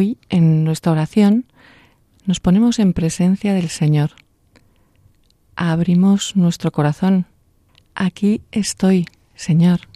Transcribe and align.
Hoy, 0.00 0.16
en 0.30 0.64
nuestra 0.64 0.92
oración, 0.92 1.44
nos 2.24 2.40
ponemos 2.40 2.78
en 2.78 2.94
presencia 2.94 3.52
del 3.52 3.68
Señor. 3.68 4.12
Abrimos 5.56 6.36
nuestro 6.36 6.72
corazón. 6.72 7.26
Aquí 7.94 8.40
estoy, 8.50 9.04
Señor. 9.34 9.89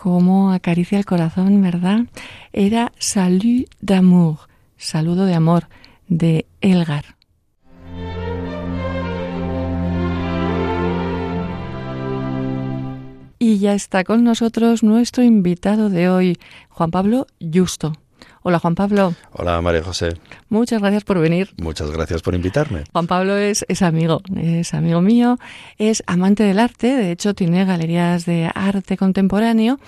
Cómo 0.00 0.50
acaricia 0.52 0.96
el 0.96 1.04
corazón, 1.04 1.60
¿verdad? 1.60 2.06
Era 2.54 2.90
Salut 2.98 3.68
d'amour, 3.82 4.38
saludo 4.78 5.26
de 5.26 5.34
amor, 5.34 5.68
de 6.08 6.46
Elgar. 6.62 7.16
Y 13.38 13.58
ya 13.58 13.74
está 13.74 14.04
con 14.04 14.24
nosotros 14.24 14.82
nuestro 14.82 15.22
invitado 15.22 15.90
de 15.90 16.08
hoy, 16.08 16.38
Juan 16.70 16.90
Pablo 16.90 17.26
Justo. 17.38 17.92
Hola 18.42 18.58
Juan 18.58 18.74
Pablo. 18.74 19.14
Hola 19.32 19.60
María 19.60 19.82
José. 19.82 20.16
Muchas 20.48 20.80
gracias 20.80 21.04
por 21.04 21.18
venir. 21.18 21.50
Muchas 21.56 21.90
gracias 21.90 22.22
por 22.22 22.34
invitarme. 22.34 22.84
Juan 22.92 23.06
Pablo 23.06 23.36
es, 23.36 23.64
es 23.68 23.82
amigo, 23.82 24.22
es 24.36 24.74
amigo 24.74 25.00
mío, 25.00 25.38
es 25.78 26.02
amante 26.06 26.42
del 26.42 26.58
arte, 26.58 26.88
de 26.88 27.12
hecho 27.12 27.34
tiene 27.34 27.64
galerías 27.64 28.26
de 28.26 28.50
arte 28.54 28.96
contemporáneo 28.96 29.78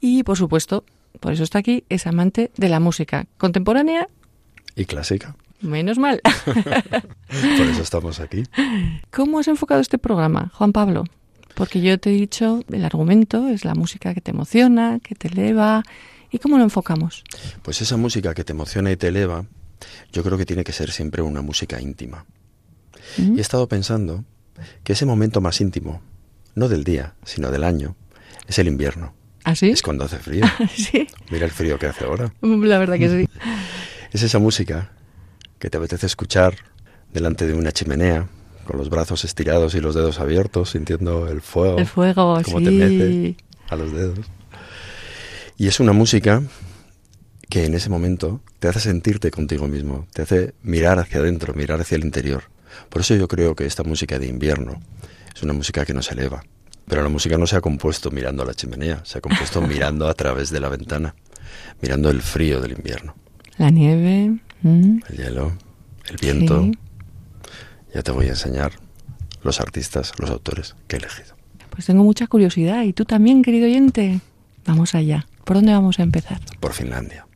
y 0.00 0.22
por 0.22 0.36
supuesto, 0.36 0.84
por 1.20 1.32
eso 1.32 1.44
está 1.44 1.58
aquí, 1.58 1.84
es 1.88 2.06
amante 2.06 2.50
de 2.56 2.68
la 2.68 2.80
música 2.80 3.26
contemporánea 3.38 4.08
y 4.76 4.84
clásica. 4.84 5.36
Menos 5.60 5.98
mal. 5.98 6.20
por 6.44 7.66
eso 7.66 7.82
estamos 7.82 8.18
aquí. 8.20 8.42
¿Cómo 9.10 9.38
has 9.38 9.48
enfocado 9.48 9.80
este 9.80 9.96
programa, 9.96 10.50
Juan 10.54 10.72
Pablo? 10.72 11.04
Porque 11.54 11.80
yo 11.80 11.98
te 11.98 12.10
he 12.10 12.14
dicho, 12.14 12.64
el 12.72 12.84
argumento 12.84 13.48
es 13.48 13.64
la 13.64 13.74
música 13.74 14.14
que 14.14 14.20
te 14.20 14.32
emociona, 14.32 14.98
que 15.00 15.14
te 15.14 15.28
eleva, 15.28 15.82
¿Y 16.32 16.38
cómo 16.38 16.56
lo 16.56 16.64
enfocamos? 16.64 17.22
Pues 17.62 17.82
esa 17.82 17.98
música 17.98 18.34
que 18.34 18.42
te 18.42 18.52
emociona 18.52 18.90
y 18.90 18.96
te 18.96 19.08
eleva, 19.08 19.44
yo 20.12 20.22
creo 20.24 20.38
que 20.38 20.46
tiene 20.46 20.64
que 20.64 20.72
ser 20.72 20.90
siempre 20.90 21.22
una 21.22 21.42
música 21.42 21.80
íntima. 21.80 22.24
Y 23.18 23.38
he 23.38 23.40
estado 23.40 23.68
pensando 23.68 24.24
que 24.82 24.94
ese 24.94 25.04
momento 25.04 25.42
más 25.42 25.60
íntimo, 25.60 26.00
no 26.54 26.68
del 26.68 26.84
día, 26.84 27.14
sino 27.24 27.50
del 27.50 27.64
año, 27.64 27.96
es 28.48 28.58
el 28.58 28.66
invierno. 28.66 29.14
¿Ah, 29.44 29.54
sí? 29.54 29.70
Es 29.70 29.82
cuando 29.82 30.04
hace 30.04 30.18
frío. 30.18 30.44
¿Sí? 30.74 31.06
Mira 31.30 31.44
el 31.44 31.50
frío 31.50 31.78
que 31.78 31.86
hace 31.86 32.04
ahora. 32.04 32.32
La 32.40 32.78
verdad 32.78 32.96
que 32.96 33.08
sí. 33.08 33.28
es 34.12 34.22
esa 34.22 34.38
música 34.38 34.92
que 35.58 35.68
te 35.68 35.76
apetece 35.76 36.06
escuchar 36.06 36.54
delante 37.12 37.46
de 37.46 37.52
una 37.52 37.72
chimenea, 37.72 38.28
con 38.64 38.78
los 38.78 38.88
brazos 38.88 39.24
estirados 39.24 39.74
y 39.74 39.80
los 39.80 39.94
dedos 39.94 40.18
abiertos, 40.18 40.70
sintiendo 40.70 41.28
el 41.28 41.42
fuego. 41.42 41.78
El 41.78 41.86
fuego, 41.86 42.40
como 42.44 42.62
te 42.62 42.70
mece 42.70 43.36
a 43.68 43.76
los 43.76 43.92
dedos. 43.92 44.26
Y 45.56 45.68
es 45.68 45.80
una 45.80 45.92
música 45.92 46.42
que 47.48 47.66
en 47.66 47.74
ese 47.74 47.90
momento 47.90 48.40
te 48.58 48.68
hace 48.68 48.80
sentirte 48.80 49.30
contigo 49.30 49.68
mismo, 49.68 50.06
te 50.12 50.22
hace 50.22 50.54
mirar 50.62 50.98
hacia 50.98 51.20
adentro, 51.20 51.54
mirar 51.54 51.80
hacia 51.80 51.96
el 51.96 52.04
interior. 52.04 52.44
Por 52.88 53.02
eso 53.02 53.14
yo 53.14 53.28
creo 53.28 53.54
que 53.54 53.66
esta 53.66 53.82
música 53.82 54.18
de 54.18 54.26
invierno 54.26 54.80
es 55.34 55.42
una 55.42 55.52
música 55.52 55.84
que 55.84 55.92
nos 55.92 56.10
eleva. 56.10 56.42
Pero 56.86 57.02
la 57.02 57.08
música 57.08 57.38
no 57.38 57.46
se 57.46 57.56
ha 57.56 57.60
compuesto 57.60 58.10
mirando 58.10 58.42
a 58.42 58.46
la 58.46 58.54
chimenea, 58.54 59.04
se 59.04 59.18
ha 59.18 59.20
compuesto 59.20 59.60
mirando 59.68 60.08
a 60.08 60.14
través 60.14 60.50
de 60.50 60.60
la 60.60 60.68
ventana, 60.68 61.14
mirando 61.80 62.10
el 62.10 62.22
frío 62.22 62.60
del 62.60 62.72
invierno. 62.72 63.14
La 63.58 63.70
nieve. 63.70 64.38
El 64.64 65.16
hielo. 65.16 65.52
el 66.08 66.16
viento. 66.16 66.62
Sí. 66.62 66.72
Ya 67.94 68.02
te 68.02 68.12
voy 68.12 68.26
a 68.26 68.30
enseñar 68.30 68.72
los 69.42 69.60
artistas, 69.60 70.12
los 70.18 70.30
autores 70.30 70.74
que 70.86 70.96
he 70.96 70.98
elegido. 70.98 71.36
Pues 71.70 71.86
tengo 71.86 72.04
mucha 72.04 72.26
curiosidad. 72.26 72.84
¿Y 72.84 72.92
tú 72.92 73.04
también, 73.04 73.42
querido 73.42 73.66
oyente? 73.66 74.20
Vamos 74.64 74.94
allá. 74.94 75.26
¿Por 75.44 75.56
dónde 75.56 75.72
vamos 75.72 75.98
a 75.98 76.02
empezar? 76.02 76.40
Por 76.60 76.72
Finlandia. 76.72 77.26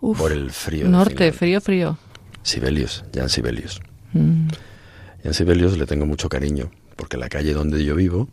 Uf, 0.00 0.18
por 0.18 0.32
el 0.32 0.50
frío. 0.50 0.88
Norte, 0.88 1.32
frío, 1.32 1.60
frío. 1.60 1.98
Sibelius, 2.42 3.04
Jan 3.14 3.28
Sibelius. 3.28 3.80
Mm, 4.12 4.48
Jan 5.24 5.34
Sibelius 5.34 5.76
le 5.78 5.86
tengo 5.86 6.06
mucho 6.06 6.28
cariño, 6.28 6.70
porque 6.96 7.16
la 7.16 7.28
calle 7.28 7.54
donde 7.54 7.84
yo 7.84 7.94
vivo 7.94 8.28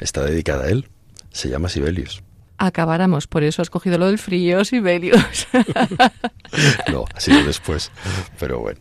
está 0.00 0.24
dedicada 0.24 0.64
a 0.64 0.68
él. 0.68 0.88
Se 1.30 1.48
llama 1.48 1.68
Sibelius. 1.68 2.22
Acabáramos, 2.56 3.26
por 3.26 3.44
eso 3.44 3.62
has 3.62 3.70
cogido 3.70 3.98
lo 3.98 4.06
del 4.06 4.18
frío, 4.18 4.64
Sibelius. 4.64 5.46
No, 6.90 7.04
ha 7.14 7.20
sido 7.20 7.44
después. 7.44 7.92
Pero 8.40 8.60
bueno. 8.60 8.80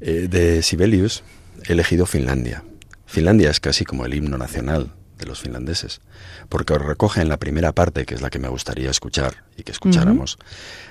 Eh, 0.00 0.26
de 0.28 0.62
Sibelius 0.62 1.22
he 1.68 1.72
elegido 1.72 2.06
Finlandia. 2.06 2.64
Finlandia 3.04 3.50
es 3.50 3.60
casi 3.60 3.84
como 3.84 4.06
el 4.06 4.14
himno 4.14 4.38
nacional 4.38 4.90
de 5.18 5.26
los 5.26 5.40
finlandeses, 5.40 6.00
porque 6.48 6.76
recoge 6.76 7.20
en 7.20 7.28
la 7.28 7.38
primera 7.38 7.72
parte, 7.72 8.04
que 8.04 8.14
es 8.14 8.20
la 8.20 8.30
que 8.30 8.38
me 8.38 8.48
gustaría 8.48 8.90
escuchar 8.90 9.44
y 9.56 9.62
que 9.62 9.72
escucháramos, 9.72 10.38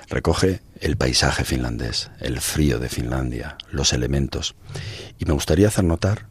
recoge 0.10 0.62
el 0.80 0.98
paisaje 0.98 1.44
finlandés, 1.44 2.12
el 2.20 2.40
frío 2.40 2.80
de 2.80 2.90
Finlandia, 2.90 3.58
los 3.70 3.94
elementos. 3.94 4.56
Y 5.20 5.25
me 5.25 5.34
gustaría 5.34 5.68
hacer 5.68 5.84
notar 5.84 6.28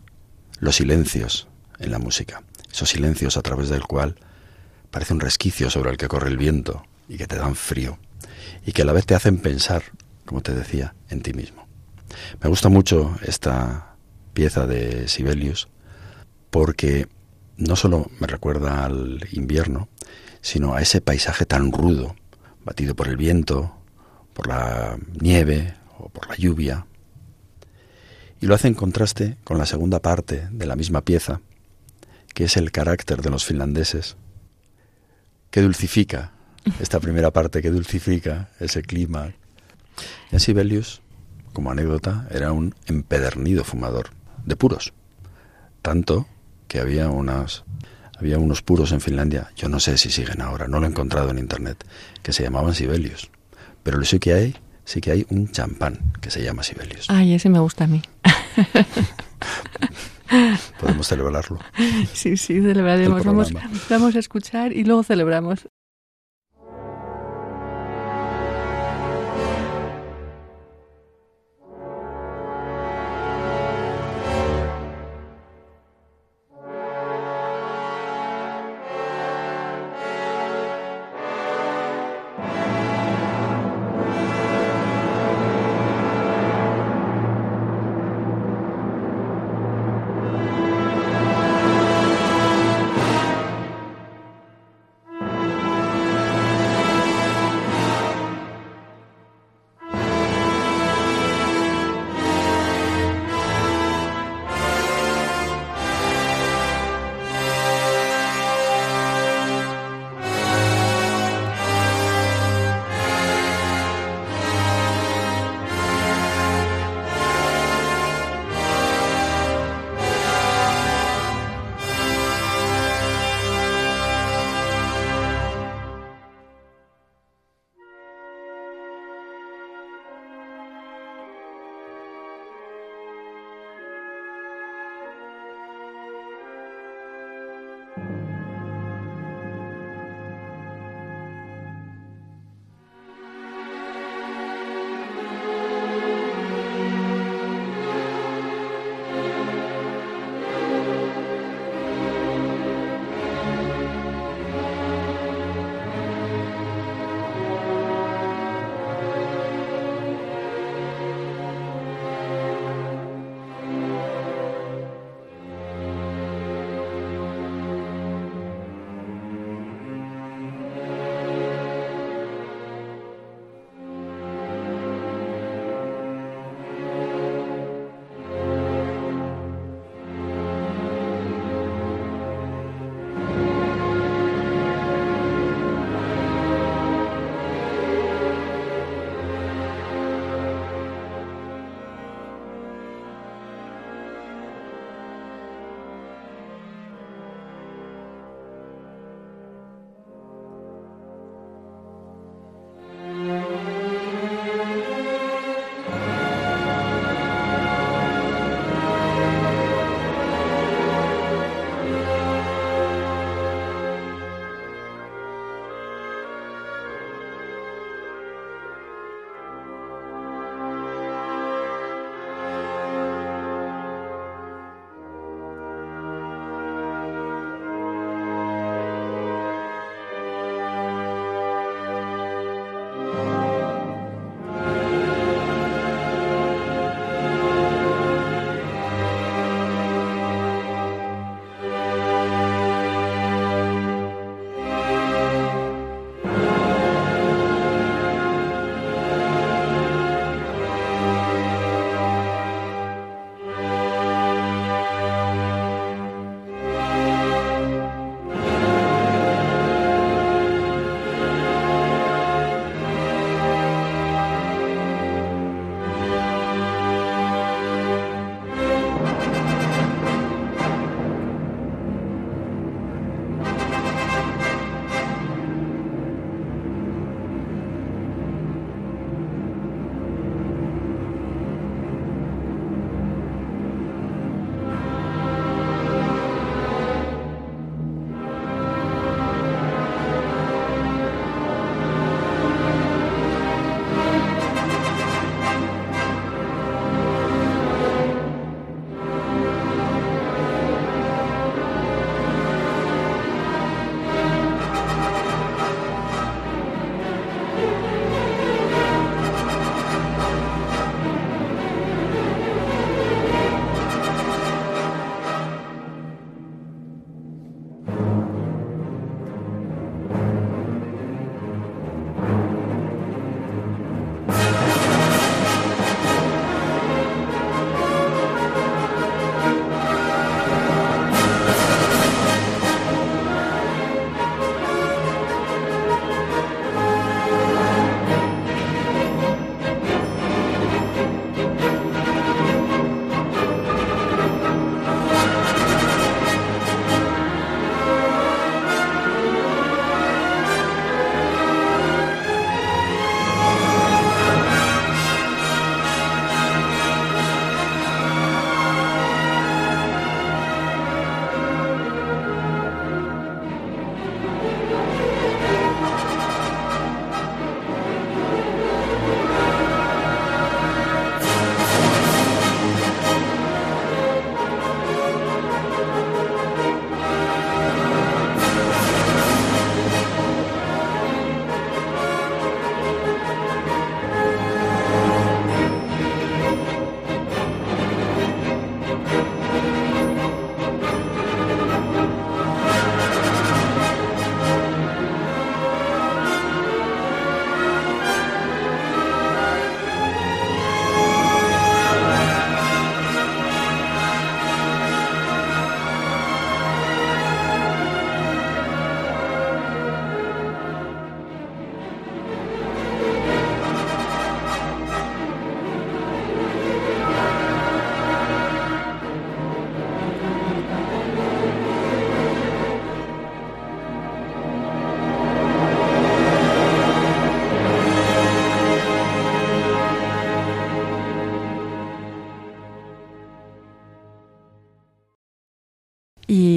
los 0.59 0.77
silencios 0.77 1.49
en 1.79 1.91
la 1.91 1.99
música, 1.99 2.43
esos 2.71 2.89
silencios 2.89 3.37
a 3.37 3.43
través 3.43 3.69
del 3.69 3.83
cual 3.83 4.17
parece 4.91 5.15
un 5.15 5.21
resquicio 5.21 5.71
sobre 5.71 5.91
el 5.91 5.97
que 5.97 6.09
corre 6.09 6.29
el 6.29 6.37
viento 6.37 6.85
y 7.09 7.17
que 7.17 7.27
te 7.27 7.37
dan 7.37 7.57
frío 7.57 7.99
y 8.65 8.73
que 8.73 8.83
a 8.83 8.85
la 8.85 8.93
vez 8.93 9.07
te 9.07 9.15
hacen 9.15 9.39
pensar, 9.39 9.83
como 10.25 10.41
te 10.41 10.55
decía, 10.55 10.95
en 11.09 11.23
ti 11.23 11.33
mismo. 11.33 11.67
Me 12.43 12.49
gusta 12.49 12.69
mucho 12.69 13.17
esta 13.23 13.97
pieza 14.33 14.67
de 14.67 15.09
Sibelius 15.09 15.69
porque 16.51 17.09
no 17.63 17.77
solo 17.77 18.11
me 18.19 18.27
recuerda 18.27 18.85
al 18.85 19.27
invierno, 19.33 19.89
sino 20.41 20.75
a 20.75 20.83
ese 20.83 21.01
paisaje 21.01 21.47
tan 21.47 21.73
rudo, 21.73 22.17
batido 22.65 22.95
por 22.95 23.09
el 23.09 23.17
viento, 23.17 23.77
por 24.35 24.49
la 24.49 24.99
nieve 25.21 25.75
o 25.99 26.09
por 26.09 26.29
la 26.29 26.37
lluvia. 26.37 26.87
Y 28.41 28.47
lo 28.47 28.55
hace 28.55 28.69
en 28.69 28.75
contraste 28.75 29.37
con 29.45 29.59
la 29.59 29.67
segunda 29.67 30.01
parte 30.01 30.49
de 30.51 30.67
la 30.67 30.75
misma 30.75 31.03
pieza, 31.03 31.41
que 32.35 32.45
es 32.45 32.57
el 32.57 32.73
carácter 32.73 33.23
de 33.23 33.31
los 33.31 33.45
finlandeses, 33.45 34.17
que 35.51 35.63
dulcifica 35.63 36.33
esta 36.81 36.99
primera 36.99 37.31
parte, 37.31 37.63
que 37.63 37.71
dulcifica 37.71 38.49
ese 38.59 38.83
clima. 38.83 39.35
Y 40.33 40.41
Sibelius, 40.41 41.03
como 41.53 41.71
anécdota, 41.71 42.27
era 42.31 42.53
un 42.53 42.75
empedernido 42.87 43.63
fumador 43.63 44.11
de 44.45 44.57
puros. 44.57 44.93
Tanto 45.83 46.27
que 46.73 46.81
había 46.81 47.11
unas 47.11 47.65
había 48.19 48.39
unos 48.39 48.63
puros 48.63 48.93
en 48.93 49.03
Finlandia, 49.03 49.51
yo 49.55 49.69
no 49.69 49.79
sé 49.79 49.99
si 49.99 50.11
siguen 50.11 50.41
ahora, 50.41 50.69
no 50.69 50.81
lo 50.81 50.87
he 50.87 50.89
encontrado 50.89 51.29
en 51.29 51.39
internet, 51.39 51.85
que 52.23 52.33
se 52.33 52.45
llamaban 52.45 52.75
Sibelius. 52.75 53.31
Pero 53.83 53.99
lo 53.99 54.07
sí 54.07 54.19
que 54.19 54.33
hay, 54.33 54.57
sí 54.87 55.03
que 55.03 55.11
hay 55.11 55.27
un 55.29 55.51
champán 55.51 55.99
que 56.23 56.31
se 56.31 56.43
llama 56.43 56.63
Sibelius. 56.63 57.11
Ay, 57.11 57.35
ese 57.35 57.51
me 57.51 57.59
gusta 57.59 57.85
a 57.85 57.89
mí. 57.89 58.01
Podemos 60.81 61.07
celebrarlo. 61.07 61.59
Sí, 62.15 62.39
sí, 62.39 62.63
celebraremos. 62.63 63.21
El 63.21 63.27
Vamos, 63.27 63.53
vamos 63.91 64.17
a 64.17 64.19
escuchar 64.19 64.73
y 64.73 64.85
luego 64.85 65.03
celebramos. 65.03 65.69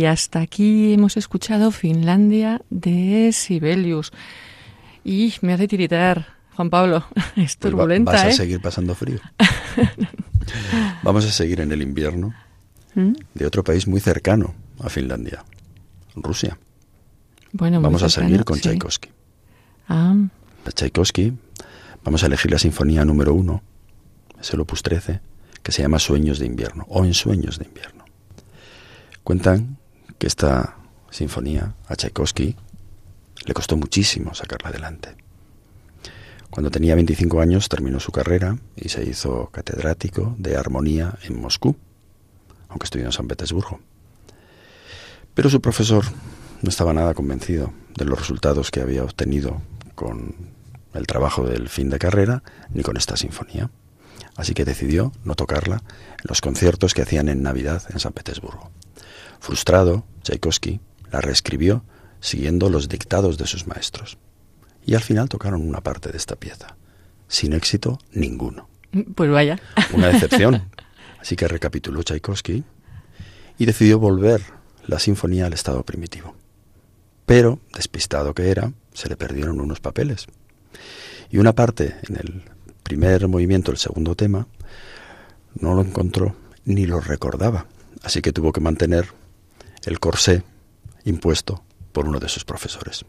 Y 0.06 0.08
hasta 0.08 0.40
aquí 0.40 0.94
hemos 0.94 1.18
escuchado 1.18 1.72
Finlandia 1.72 2.62
de 2.70 3.32
Sibelius. 3.34 4.12
Y 5.04 5.34
me 5.42 5.52
hace 5.54 5.68
tiritar, 5.68 6.28
Juan 6.56 6.70
Pablo. 6.70 7.04
Es 7.36 7.56
Pues 7.58 7.74
va- 7.74 7.78
turbulenta, 7.78 8.12
vas 8.12 8.22
a 8.26 8.30
¿eh? 8.30 8.34
seguir 8.34 8.62
pasando 8.62 8.94
frío. 8.94 9.18
Vamos 11.02 11.26
a 11.26 11.32
seguir 11.32 11.60
en 11.62 11.72
el 11.72 11.82
invierno 11.82 12.36
¿Mm? 12.94 13.14
de 13.34 13.46
otro 13.48 13.64
país 13.64 13.88
muy 13.88 14.00
cercano 14.00 14.54
a 14.80 14.90
Finlandia, 14.90 15.44
Rusia. 16.16 16.56
Bueno, 17.52 17.82
Vamos 17.82 18.04
a 18.04 18.10
cercano, 18.10 18.30
seguir 18.30 18.46
con 18.46 18.58
sí. 18.58 18.62
Tchaikovsky. 18.62 19.10
Ah, 19.90 20.16
Tchaikovsky 20.72 21.34
vamos 22.04 22.22
a 22.22 22.28
elegir 22.28 22.52
la 22.52 22.60
sinfonía 22.60 23.04
número 23.06 23.34
uno, 23.34 23.64
es 24.40 24.54
el 24.54 24.60
opus 24.60 24.84
13, 24.84 25.20
que 25.64 25.72
se 25.72 25.82
llama 25.82 25.98
Sueños 25.98 26.38
de 26.38 26.46
invierno 26.46 26.86
o 26.90 27.04
En 27.04 27.16
sueños 27.16 27.58
de 27.58 27.66
invierno. 27.66 28.06
Cuentan 29.24 29.78
que 30.18 30.28
esta 30.28 30.78
sinfonía 31.10 31.74
a 31.88 31.96
Tchaikovsky 31.96 32.56
le 33.46 33.54
costó 33.54 33.78
muchísimo 33.78 34.34
sacarla 34.34 34.70
adelante. 34.70 35.16
Cuando 36.50 36.72
tenía 36.72 36.96
25 36.96 37.42
años 37.42 37.68
terminó 37.68 38.00
su 38.00 38.12
carrera 38.12 38.58
y 38.76 38.90
se 38.90 39.04
hizo 39.04 39.50
catedrático 39.52 40.36
de 40.38 40.56
armonía 40.56 41.18
en 41.24 41.42
Moscú, 41.42 41.76
aunque 42.70 42.86
estudió 42.86 43.06
en 43.06 43.12
San 43.12 43.28
Petersburgo. 43.28 43.80
Pero 45.34 45.50
su 45.50 45.60
profesor 45.60 46.06
no 46.62 46.70
estaba 46.70 46.94
nada 46.94 47.14
convencido 47.14 47.74
de 47.98 48.06
los 48.06 48.18
resultados 48.18 48.72
que 48.72 48.80
había 48.80 49.04
obtenido 49.04 49.62
con 49.96 50.34
el 50.94 51.08
trabajo 51.08 51.46
del 51.46 51.68
fin 51.68 51.90
de 51.90 52.00
carrera 52.00 52.42
ni 52.70 52.84
con 52.84 52.96
esta 52.96 53.18
sinfonía. 53.18 53.70
Así 54.38 54.54
que 54.54 54.66
decidió 54.66 55.12
no 55.24 55.36
tocarla 55.36 55.78
en 55.78 56.26
los 56.30 56.42
conciertos 56.42 56.94
que 56.94 57.02
hacían 57.02 57.30
en 57.30 57.44
Navidad 57.44 57.84
en 57.90 58.00
San 58.00 58.14
Petersburgo. 58.14 58.72
Frustrado, 59.46 60.04
Tchaikovsky 60.24 60.80
la 61.12 61.22
reescribió 61.22 61.84
siguiendo 62.20 62.68
los 62.68 62.90
dictados 62.90 63.38
de 63.38 63.46
sus 63.46 63.68
maestros. 63.68 64.18
Y 64.84 64.96
al 64.96 65.02
final 65.02 65.30
tocaron 65.30 65.62
una 65.62 65.82
parte 65.82 66.12
de 66.12 66.18
esta 66.18 66.36
pieza. 66.36 66.78
Sin 67.28 67.54
éxito 67.54 68.00
ninguno. 68.12 68.68
pues 69.14 69.30
vaya. 69.30 69.60
Una 69.94 70.08
decepción. 70.08 70.68
Así 71.22 71.36
que 71.36 71.48
recapituló 71.48 72.02
Tchaikovsky 72.02 72.64
y 73.60 73.66
decidió 73.68 74.00
volver 74.00 74.42
la 74.88 74.98
sinfonía 74.98 75.46
al 75.46 75.54
estado 75.54 75.84
primitivo. 75.84 76.36
Pero, 77.28 77.60
despistado 77.72 78.34
que 78.34 78.50
era, 78.50 78.74
se 78.94 79.10
le 79.10 79.16
perdieron 79.16 79.62
unos 79.62 79.80
papeles. 79.80 80.26
Y 81.30 81.38
una 81.38 81.54
parte 81.54 81.98
en 82.10 82.16
el 82.16 82.44
primer 82.82 83.28
movimiento, 83.28 83.70
el 83.70 83.78
segundo 83.78 84.16
tema, 84.16 84.48
no 85.54 85.76
lo 85.76 85.82
encontró 85.82 86.36
ni 86.66 86.88
lo 86.88 87.00
recordaba. 87.00 87.68
Así 88.02 88.24
que 88.24 88.34
tuvo 88.34 88.52
que 88.52 88.60
mantener 88.60 89.06
el 89.86 90.00
corsé 90.00 90.44
impuesto 91.04 91.64
por 91.92 92.08
uno 92.08 92.20
de 92.20 92.30
sus 92.30 92.44
profesores. 92.46 93.06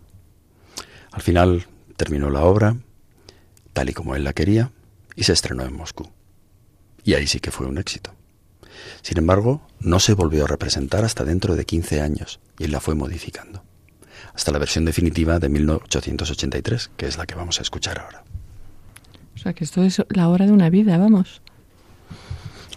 Al 1.12 1.22
final 1.22 1.66
terminó 1.96 2.30
la 2.30 2.44
obra, 2.44 2.76
tal 3.72 3.90
y 3.90 3.94
como 3.94 4.14
él 4.14 4.24
la 4.24 4.32
quería, 4.32 4.70
y 5.14 5.24
se 5.24 5.32
estrenó 5.32 5.64
en 5.64 5.74
Moscú. 5.74 6.10
Y 7.04 7.14
ahí 7.14 7.26
sí 7.26 7.40
que 7.40 7.50
fue 7.50 7.66
un 7.66 7.78
éxito. 7.78 8.14
Sin 9.02 9.18
embargo, 9.18 9.66
no 9.80 10.00
se 10.00 10.12
volvió 10.12 10.44
a 10.44 10.48
representar 10.48 11.04
hasta 11.04 11.24
dentro 11.24 11.56
de 11.56 11.64
15 11.64 12.00
años, 12.00 12.40
y 12.58 12.64
él 12.64 12.72
la 12.72 12.80
fue 12.80 12.94
modificando, 12.94 13.62
hasta 14.34 14.52
la 14.52 14.58
versión 14.58 14.84
definitiva 14.84 15.38
de 15.38 15.48
1883, 15.48 16.90
que 16.96 17.06
es 17.06 17.16
la 17.16 17.26
que 17.26 17.34
vamos 17.34 17.58
a 17.58 17.62
escuchar 17.62 17.98
ahora. 17.98 18.24
O 19.34 19.38
sea, 19.38 19.54
que 19.54 19.64
esto 19.64 19.82
es 19.82 20.02
la 20.08 20.28
hora 20.28 20.46
de 20.46 20.52
una 20.52 20.70
vida, 20.70 20.98
vamos. 20.98 21.40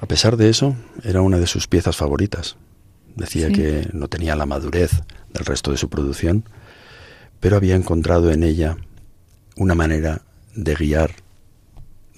A 0.01 0.05
pesar 0.05 0.37
de 0.37 0.49
eso, 0.49 0.75
era 1.03 1.21
una 1.21 1.39
de 1.39 1.47
sus 1.47 1.67
piezas 1.67 1.97
favoritas. 1.97 2.55
Decía 3.15 3.47
Sí. 3.47 3.53
que 3.53 3.89
no 3.93 4.07
tenía 4.07 4.35
la 4.35 4.45
madurez 4.45 4.91
del 5.33 5.45
resto 5.45 5.71
de 5.71 5.77
su 5.77 5.89
producción, 5.89 6.43
pero 7.39 7.57
había 7.57 7.75
encontrado 7.75 8.31
en 8.31 8.43
ella 8.43 8.77
una 9.55 9.75
manera 9.75 10.21
de 10.55 10.75
guiar, 10.75 11.11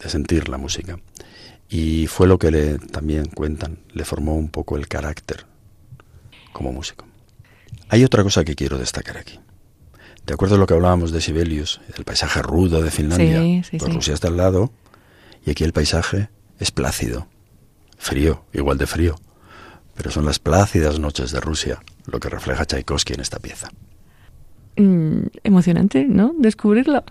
de 0.02 0.10
sentir 0.10 0.50
la 0.50 0.58
música. 0.58 1.00
Y 1.70 2.08
fue 2.08 2.28
lo 2.28 2.38
que 2.38 2.52
le 2.52 2.78
también 2.80 3.26
cuentan, 3.28 3.80
le 3.94 4.04
formó 4.06 4.36
un 4.36 4.50
poco 4.50 4.76
el 4.78 4.88
carácter 4.88 5.46
como 6.54 6.72
músico. 6.74 7.06
Hay 7.90 8.04
otra 8.04 8.24
cosa 8.24 8.44
que 8.44 8.56
quiero 8.56 8.78
destacar 8.78 9.18
aquí. 9.18 9.40
¿De 10.26 10.34
acuerdo 10.34 10.56
a 10.56 10.58
lo 10.58 10.68
que 10.68 10.74
hablábamos 10.74 11.12
de 11.12 11.22
Sibelius, 11.22 11.82
el 11.98 12.04
paisaje 12.04 12.42
rudo 12.42 12.82
de 12.82 12.92
Finlandia? 12.92 13.40
Sí, 13.42 13.62
sí, 13.72 13.78
pues. 13.78 13.94
Rusia 13.94 14.14
está 14.14 14.28
al 14.28 14.38
lado 14.38 14.72
y 15.46 15.52
aquí 15.52 15.64
el 15.64 15.74
paisaje 15.74 16.30
es 16.60 16.72
plácido, 16.72 17.28
frío, 17.98 18.46
igual 18.54 18.78
de 18.78 18.86
frío, 18.88 19.16
pero 19.96 20.12
son 20.12 20.26
las 20.26 20.40
plácidas 20.40 21.00
noches 21.00 21.32
de 21.32 21.40
Rusia 21.40 21.82
lo 22.06 22.20
que 22.20 22.30
refleja 22.30 22.66
Tchaikovsky 22.66 23.14
en 23.14 23.22
esta 23.22 23.40
pieza. 23.40 23.70
Mm, 24.78 25.28
emocionante, 25.44 26.06
¿no? 26.06 26.34
Descubrirlo. 26.38 27.04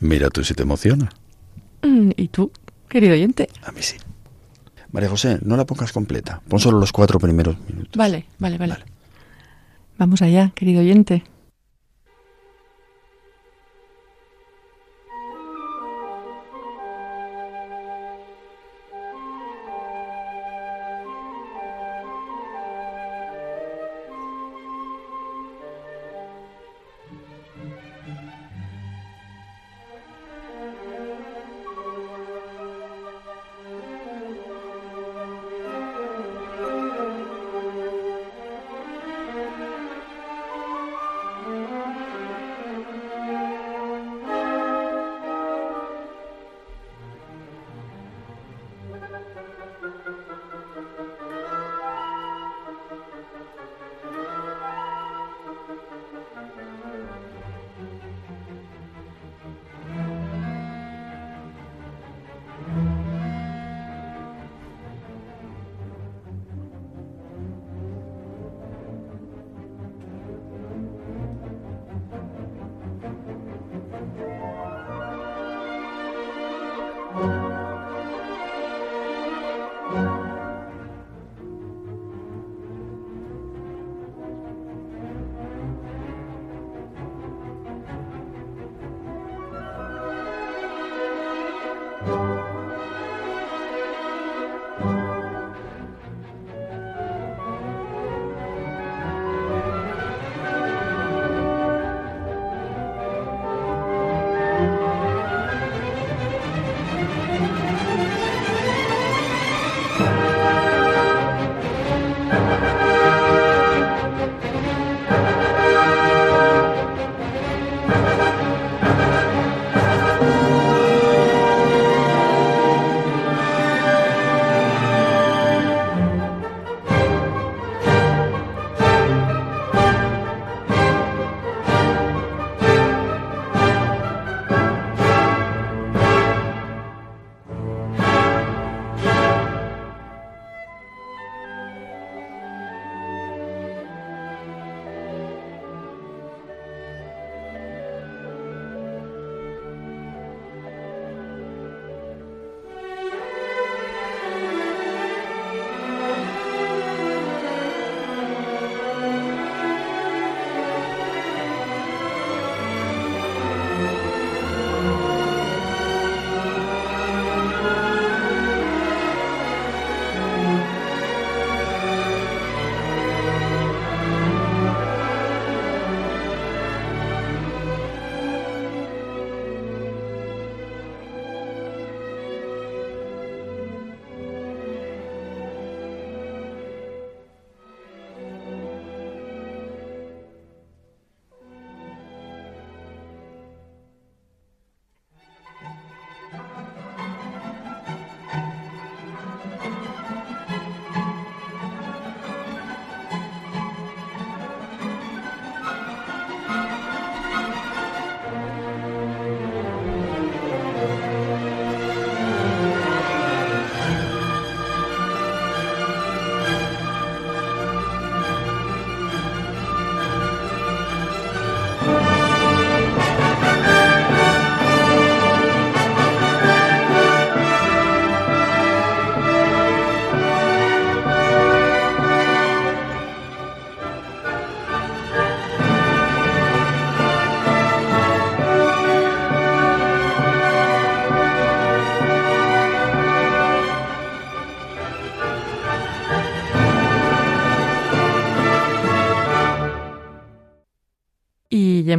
Mira 0.00 0.30
tú 0.30 0.44
si 0.44 0.54
te 0.54 0.62
emociona. 0.62 1.10
Mm, 1.82 2.10
¿Y 2.16 2.28
tú, 2.28 2.50
querido 2.88 3.14
oyente? 3.14 3.48
A 3.62 3.72
mí 3.72 3.82
sí. 3.82 3.96
María 4.92 5.08
José, 5.08 5.38
no 5.42 5.56
la 5.56 5.66
pongas 5.66 5.92
completa. 5.92 6.40
Pon 6.48 6.58
solo 6.58 6.78
los 6.78 6.92
cuatro 6.92 7.18
primeros 7.18 7.56
minutos. 7.68 7.96
Vale, 7.96 8.26
vale, 8.38 8.58
vale. 8.58 8.72
Vale. 8.72 8.84
Vamos 9.98 10.22
allá, 10.22 10.52
querido 10.54 10.80
oyente. 10.80 11.22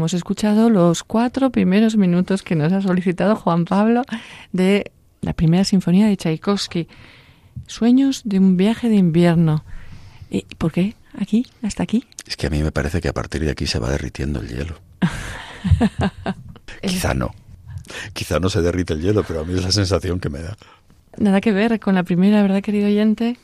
Hemos 0.02 0.16
escuchado 0.16 0.72
los 0.72 1.04
cuatro 1.04 1.52
primeros 1.52 1.96
minutos 1.96 2.42
que 2.42 2.56
nos 2.56 2.74
ha 2.74 2.82
solicitado 2.82 3.36
Juan 3.36 3.66
Pablo 3.66 4.02
de 4.52 4.92
la 5.22 5.34
primera 5.34 5.64
sinfonía 5.64 6.08
de 6.08 6.18
Tchaikovsky, 6.18 6.88
Sueños 7.68 8.24
de 8.26 8.40
un 8.40 8.58
viaje 8.58 8.90
de 8.90 8.96
invierno. 8.96 9.64
¿Y 10.32 10.42
por 10.58 10.72
qué? 10.72 10.96
¿Aquí? 11.20 11.46
¿Hasta 11.62 11.84
aquí? 11.84 12.04
Es 12.26 12.36
que 12.36 12.48
a 12.48 12.50
mí 12.50 12.64
me 12.64 12.72
parece 12.72 13.00
que 13.00 13.10
a 13.10 13.14
partir 13.14 13.46
de 13.46 13.52
aquí 13.52 13.68
se 13.68 13.78
va 13.78 13.92
derritiendo 13.92 14.40
el 14.40 14.48
hielo. 14.48 14.80
Quizá 16.82 17.14
no. 17.14 17.36
Quizá 18.14 18.40
no 18.40 18.50
se 18.50 18.64
derrite 18.64 18.94
el 18.94 19.02
hielo, 19.02 19.24
pero 19.24 19.42
a 19.42 19.44
mí 19.44 19.54
es 19.54 19.62
la 19.64 19.72
sensación 19.72 20.20
que 20.20 20.30
me 20.30 20.42
da. 20.42 20.58
Nada 21.18 21.42
que 21.42 21.52
ver 21.52 21.80
con 21.80 21.94
la 21.94 22.02
primera, 22.02 22.42
¿verdad, 22.42 22.64
querido 22.64 22.88
oyente? 22.88 23.38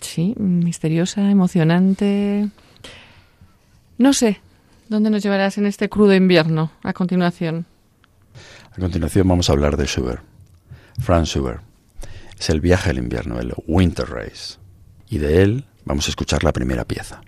Sí, 0.00 0.36
misteriosa, 0.38 1.28
emocionante. 1.28 2.50
No 3.98 4.12
sé, 4.12 4.40
¿dónde 4.88 5.10
nos 5.10 5.22
llevarás 5.22 5.58
en 5.58 5.66
este 5.66 5.88
crudo 5.88 6.14
invierno 6.14 6.72
a 6.82 6.92
continuación? 6.92 7.66
A 8.72 8.80
continuación 8.80 9.28
vamos 9.28 9.48
a 9.48 9.52
hablar 9.52 9.76
de 9.76 9.86
Schubert. 9.86 10.22
Franz 11.00 11.28
Schubert. 11.28 11.62
Es 12.38 12.50
el 12.50 12.60
viaje 12.60 12.90
al 12.90 12.98
invierno, 12.98 13.38
el 13.38 13.52
Winter 13.66 14.08
Race. 14.08 14.58
Y 15.08 15.18
de 15.18 15.42
él 15.42 15.64
vamos 15.84 16.06
a 16.06 16.10
escuchar 16.10 16.44
la 16.44 16.52
primera 16.52 16.84
pieza. 16.84 17.20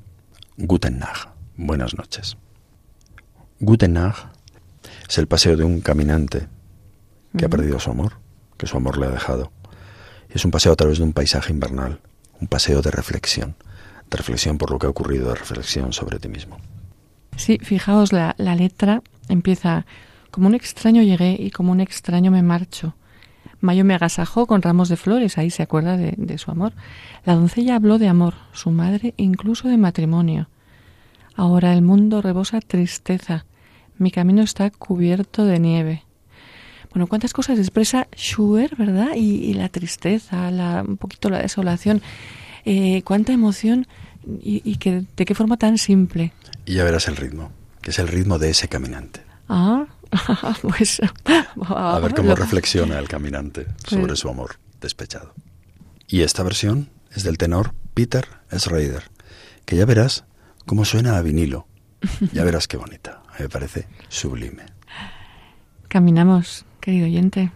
Guten 0.57 0.99
Nacht. 0.99 1.29
Buenas 1.57 1.96
noches. 1.96 2.37
Guten 3.59 3.94
Nacht 3.94 4.27
es 5.09 5.18
el 5.18 5.27
paseo 5.27 5.57
de 5.57 5.64
un 5.64 5.81
caminante 5.81 6.49
que 7.37 7.44
ha 7.44 7.49
perdido 7.49 7.79
su 7.81 7.90
amor, 7.90 8.14
que 8.57 8.66
su 8.66 8.77
amor 8.77 8.99
le 8.99 9.07
ha 9.07 9.11
dejado. 9.11 9.53
Es 10.29 10.44
un 10.44 10.51
paseo 10.51 10.73
a 10.73 10.77
través 10.77 10.99
de 10.99 11.05
un 11.05 11.12
paisaje 11.12 11.53
invernal, 11.53 12.01
un 12.40 12.49
paseo 12.49 12.83
de 12.83 12.90
reflexión, 12.90 13.57
de 14.09 14.16
reflexión 14.16 14.59
por 14.59 14.70
lo 14.70 14.79
que 14.79 14.87
ha 14.87 14.90
ocurrido, 14.90 15.29
de 15.29 15.35
reflexión 15.35 15.92
sobre 15.92 16.18
ti 16.18 16.29
mismo. 16.29 16.59
Sí, 17.36 17.58
fijaos, 17.62 18.12
la, 18.12 18.34
la 18.38 18.54
letra 18.54 19.02
empieza 19.28 19.86
como 20.30 20.46
un 20.46 20.54
extraño 20.54 21.02
llegué 21.02 21.36
y 21.38 21.50
como 21.50 21.72
un 21.72 21.80
extraño 21.80 22.30
me 22.30 22.42
marcho. 22.42 22.94
Mayo 23.60 23.84
me 23.84 23.94
agasajó 23.94 24.46
con 24.46 24.62
ramos 24.62 24.88
de 24.88 24.96
flores, 24.96 25.38
ahí 25.38 25.50
se 25.50 25.62
acuerda 25.62 25.96
de, 25.96 26.14
de, 26.16 26.38
su 26.38 26.50
amor. 26.50 26.72
La 27.24 27.34
doncella 27.34 27.76
habló 27.76 27.98
de 27.98 28.08
amor, 28.08 28.34
su 28.52 28.70
madre 28.70 29.14
incluso 29.16 29.68
de 29.68 29.76
matrimonio. 29.76 30.48
Ahora 31.34 31.72
el 31.72 31.82
mundo 31.82 32.22
rebosa 32.22 32.60
tristeza, 32.60 33.44
mi 33.98 34.10
camino 34.10 34.42
está 34.42 34.70
cubierto 34.70 35.44
de 35.44 35.58
nieve. 35.58 36.04
Bueno, 36.92 37.06
cuántas 37.06 37.32
cosas 37.32 37.58
expresa 37.58 38.08
Schubert, 38.16 38.76
¿verdad? 38.76 39.10
Y, 39.14 39.44
y 39.44 39.54
la 39.54 39.68
tristeza, 39.68 40.50
la, 40.50 40.84
un 40.86 40.96
poquito 40.96 41.30
la 41.30 41.40
desolación. 41.40 42.02
Eh, 42.64 43.02
cuánta 43.04 43.32
emoción 43.32 43.86
y, 44.24 44.62
y 44.64 44.76
que, 44.76 45.04
de 45.16 45.24
qué 45.24 45.35
forma 45.35 45.56
tan 45.56 45.78
simple. 45.78 46.33
Y 46.66 46.74
ya 46.74 46.85
verás 46.85 47.09
el 47.09 47.16
ritmo, 47.16 47.52
que 47.83 47.90
es 47.90 47.98
el 47.98 48.09
ritmo 48.09 48.38
de 48.38 48.50
ese 48.50 48.68
caminante. 48.68 49.22
Ah, 49.48 49.87
pues... 50.62 51.00
A 51.66 51.98
ver 52.00 52.14
cómo 52.14 52.35
reflexiona 52.35 52.98
el 52.98 53.09
caminante 53.09 53.66
sobre 53.87 54.16
su 54.16 54.28
amor 54.28 54.56
despechado. 54.80 55.35
Y 56.06 56.22
esta 56.22 56.42
versión 56.42 56.90
es 57.14 57.22
del 57.22 57.38
tenor 57.38 57.72
Peter 57.94 58.26
Schrader, 58.52 59.04
que 59.64 59.76
ya 59.76 59.85
verás 59.85 60.24
cómo 60.66 60.85
suena 60.85 61.16
a 61.16 61.22
vinilo. 61.22 61.66
Ya 62.33 62.44
verás 62.44 62.66
qué 62.66 62.76
bonita. 62.76 63.22
Me 63.38 63.48
parece 63.48 63.87
sublime. 64.09 64.64
Caminamos, 65.88 66.64
querido 66.80 67.06
oyente. 67.06 67.52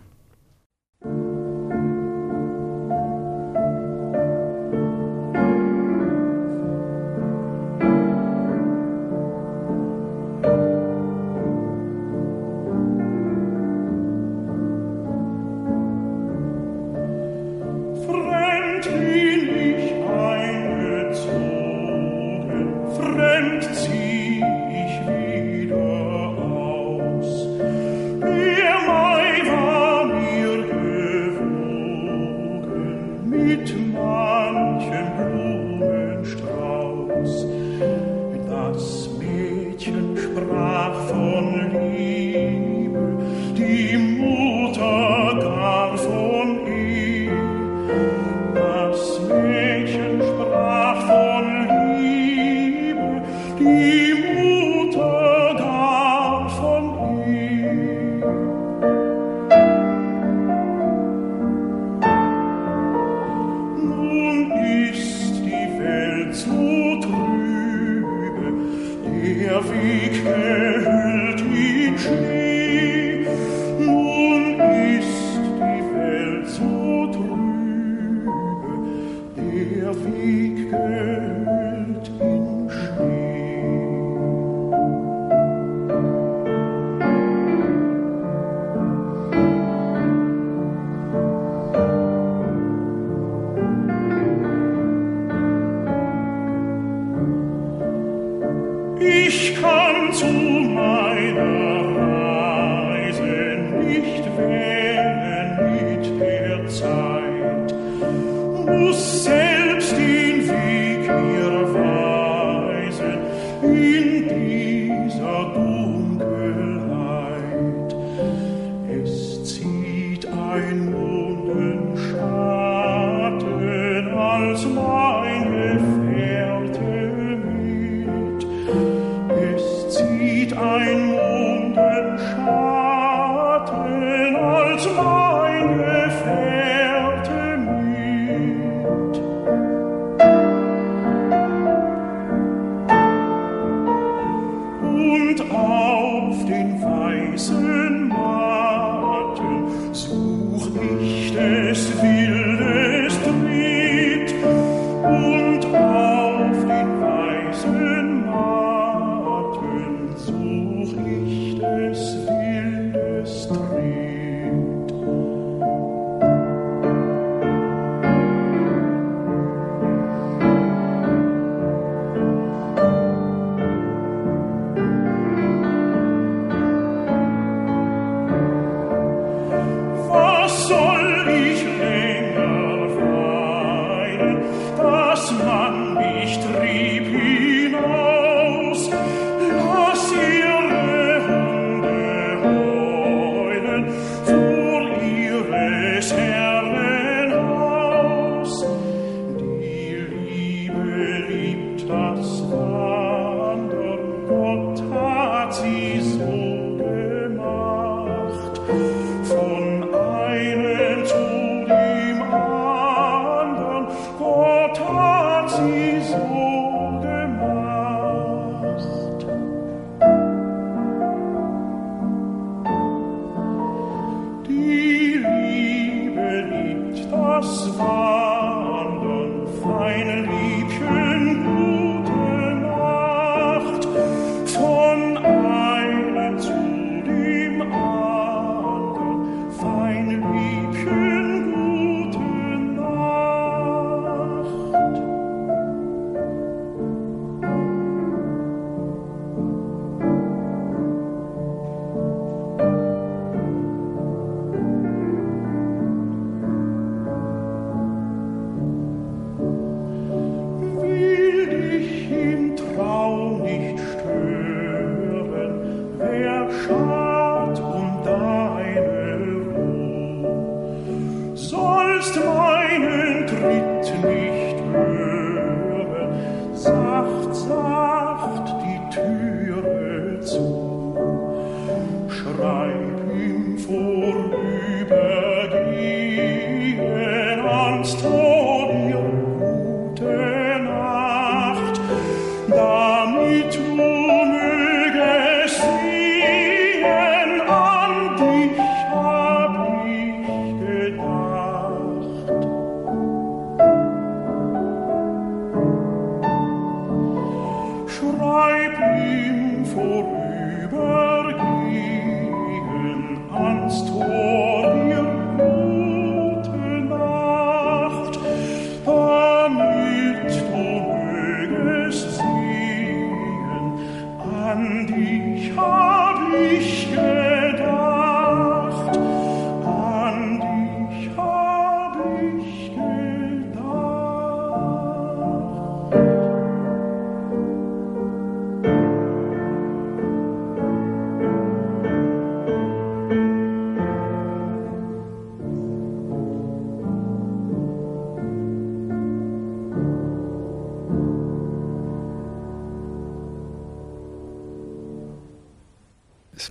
Jerusalem. 147.36 147.73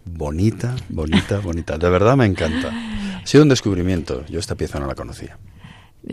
Bonita, 0.06 0.76
bonita, 0.90 1.40
bonita. 1.40 1.78
De 1.78 1.90
verdad 1.90 2.16
me 2.18 2.26
encanta. 2.26 2.70
Ha 3.24 3.26
sido 3.28 3.44
un 3.44 3.50
descubrimiento. 3.50 4.26
Yo 4.28 4.40
esta 4.40 4.56
pieza 4.56 4.80
no 4.80 4.88
la 4.88 4.96
conocía. 4.96 5.38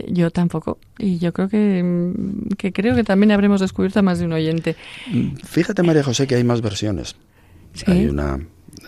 Yo 0.07 0.31
tampoco. 0.31 0.79
Y 0.97 1.17
yo 1.17 1.33
creo 1.33 1.49
que, 1.49 1.83
mm, 1.83 2.49
que 2.57 2.71
creo 2.71 2.95
que 2.95 3.03
también 3.03 3.31
habremos 3.31 3.59
descubierto 3.59 3.99
a 3.99 4.01
más 4.01 4.19
de 4.19 4.25
un 4.25 4.33
oyente. 4.33 4.75
Fíjate, 5.43 5.83
María 5.83 6.03
José, 6.03 6.27
que 6.27 6.35
hay 6.35 6.43
más 6.43 6.61
versiones. 6.61 7.15
Sí. 7.73 7.83
Hay 7.87 8.07
una 8.07 8.37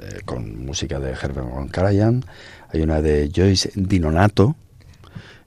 eh, 0.01 0.21
con 0.25 0.65
música 0.65 0.99
de 0.99 1.11
Herbert 1.11 1.47
von 1.49 1.67
Karajan, 1.67 2.23
hay 2.71 2.81
una 2.81 3.01
de 3.01 3.29
Joyce 3.35 3.71
Dinonato. 3.75 4.55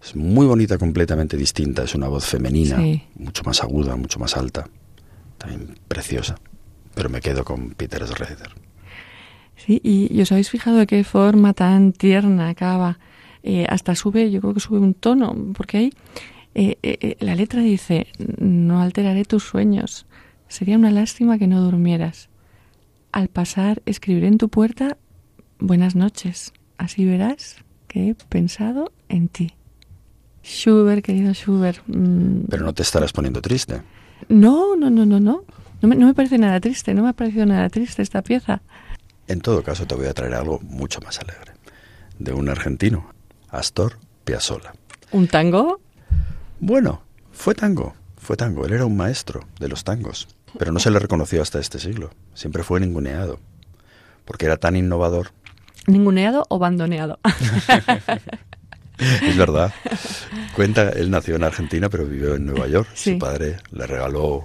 Es 0.02 0.14
muy 0.14 0.46
bonita, 0.46 0.76
completamente 0.78 1.36
distinta. 1.36 1.82
Es 1.84 1.94
una 1.94 2.08
voz 2.08 2.26
femenina, 2.26 2.76
Sí. 2.76 3.02
mucho 3.16 3.42
más 3.44 3.62
aguda, 3.62 3.96
mucho 3.96 4.18
más 4.18 4.36
alta. 4.36 4.68
También 5.38 5.78
preciosa. 5.88 6.36
Pero 6.94 7.08
me 7.08 7.20
quedo 7.20 7.44
con 7.44 7.70
Peter 7.70 8.06
Schroeder. 8.06 8.50
Sí, 9.56 9.80
y, 9.82 10.08
y 10.16 10.20
os 10.20 10.30
habéis 10.32 10.50
fijado 10.50 10.76
de 10.76 10.86
qué 10.86 11.02
forma 11.04 11.52
tan 11.54 11.92
tierna 11.92 12.48
acaba. 12.50 12.98
Eh, 13.42 13.66
hasta 13.68 13.94
sube, 13.94 14.30
yo 14.30 14.40
creo 14.40 14.54
que 14.54 14.60
sube 14.60 14.78
un 14.78 14.94
tono, 14.94 15.34
porque 15.54 15.76
ahí 15.78 15.92
eh, 16.54 16.78
eh, 16.82 16.98
eh, 17.00 17.16
la 17.20 17.34
letra 17.34 17.60
dice, 17.62 18.06
no 18.38 18.80
alteraré 18.80 19.24
tus 19.24 19.44
sueños. 19.44 20.06
Sería 20.48 20.76
una 20.76 20.90
lástima 20.90 21.38
que 21.38 21.46
no 21.46 21.60
durmieras. 21.62 22.28
Al 23.12 23.28
pasar, 23.28 23.82
escribiré 23.86 24.26
en 24.28 24.38
tu 24.38 24.48
puerta, 24.48 24.96
buenas 25.58 25.94
noches. 25.96 26.52
Así 26.76 27.04
verás 27.04 27.56
que 27.88 28.10
he 28.10 28.14
pensado 28.14 28.92
en 29.08 29.28
ti. 29.28 29.52
Schubert, 30.44 31.04
querido 31.04 31.32
Schubert. 31.32 31.82
mm, 31.86 32.44
Pero 32.50 32.64
no 32.64 32.72
te 32.74 32.82
estarás 32.82 33.12
poniendo 33.12 33.40
triste. 33.40 33.82
no, 34.28 34.76
no, 34.76 34.90
no, 34.90 35.06
no, 35.06 35.18
no. 35.20 35.44
No 35.82 35.88
me, 35.88 35.94
no 35.96 36.06
me 36.06 36.14
parece 36.14 36.38
nada 36.38 36.58
triste, 36.58 36.94
no 36.94 37.02
me 37.02 37.10
ha 37.10 37.12
parecido 37.12 37.44
nada 37.46 37.68
triste 37.68 38.00
esta 38.02 38.22
pieza. 38.22 38.62
En 39.28 39.40
todo 39.40 39.62
caso, 39.62 39.86
te 39.86 39.94
voy 39.94 40.06
a 40.06 40.14
traer 40.14 40.34
algo 40.34 40.60
mucho 40.60 41.00
más 41.00 41.18
alegre. 41.18 41.52
De 42.18 42.32
un 42.32 42.48
argentino, 42.48 43.10
Astor 43.50 43.98
Piazzolla. 44.24 44.72
¿Un 45.12 45.28
tango? 45.28 45.80
Bueno, 46.60 47.02
fue 47.32 47.54
tango, 47.54 47.94
fue 48.16 48.36
tango. 48.36 48.66
Él 48.66 48.72
era 48.72 48.86
un 48.86 48.96
maestro 48.96 49.40
de 49.58 49.68
los 49.68 49.84
tangos, 49.84 50.28
pero 50.58 50.72
no 50.72 50.78
se 50.78 50.90
le 50.90 50.98
reconoció 50.98 51.42
hasta 51.42 51.58
este 51.58 51.78
siglo. 51.78 52.10
Siempre 52.34 52.62
fue 52.62 52.80
ninguneado, 52.80 53.38
porque 54.24 54.46
era 54.46 54.56
tan 54.56 54.76
innovador. 54.76 55.32
¿Ninguneado 55.86 56.44
o 56.48 56.58
bandoneado? 56.58 57.18
Es 58.98 59.36
verdad. 59.36 59.74
Cuenta, 60.54 60.88
él 60.88 61.10
nació 61.10 61.36
en 61.36 61.44
Argentina, 61.44 61.90
pero 61.90 62.06
vivió 62.06 62.34
en 62.34 62.46
Nueva 62.46 62.66
York. 62.66 62.88
Sí. 62.94 63.12
Su 63.12 63.18
padre 63.18 63.58
le 63.70 63.86
regaló 63.86 64.42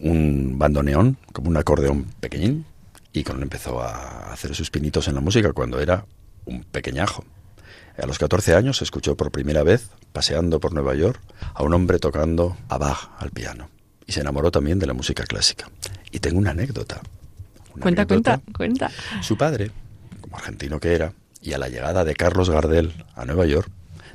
un 0.00 0.58
bandoneón, 0.58 1.16
como 1.32 1.48
un 1.48 1.56
acordeón 1.56 2.06
pequeñín, 2.18 2.66
y 3.12 3.24
con 3.24 3.36
él 3.36 3.42
empezó 3.42 3.80
a 3.80 4.32
hacer 4.32 4.54
sus 4.54 4.70
pinitos 4.70 5.08
en 5.08 5.14
la 5.14 5.20
música 5.20 5.52
cuando 5.52 5.80
era 5.80 6.06
un 6.44 6.64
pequeñajo. 6.64 7.24
A 8.00 8.06
los 8.06 8.18
14 8.18 8.54
años 8.54 8.80
escuchó 8.80 9.16
por 9.16 9.30
primera 9.30 9.62
vez, 9.62 9.90
paseando 10.12 10.60
por 10.60 10.72
Nueva 10.72 10.94
York, 10.94 11.20
a 11.54 11.62
un 11.62 11.74
hombre 11.74 11.98
tocando 11.98 12.56
a 12.68 12.78
Bach 12.78 13.10
al 13.18 13.30
piano. 13.30 13.68
Y 14.06 14.12
se 14.12 14.20
enamoró 14.20 14.50
también 14.50 14.78
de 14.78 14.86
la 14.86 14.94
música 14.94 15.24
clásica. 15.24 15.70
Y 16.10 16.20
tengo 16.20 16.38
una 16.38 16.52
anécdota. 16.52 17.00
Una 17.74 17.82
cuenta, 17.82 18.02
anécdota. 18.02 18.40
cuenta, 18.56 18.88
cuenta. 18.88 19.22
Su 19.22 19.36
padre, 19.36 19.70
como 20.20 20.36
argentino 20.36 20.80
que 20.80 20.94
era, 20.94 21.12
y 21.42 21.52
a 21.52 21.58
la 21.58 21.68
llegada 21.68 22.04
de 22.04 22.14
Carlos 22.14 22.48
Gardel 22.48 22.92
a 23.14 23.24
Nueva 23.24 23.44
York, 23.46 23.70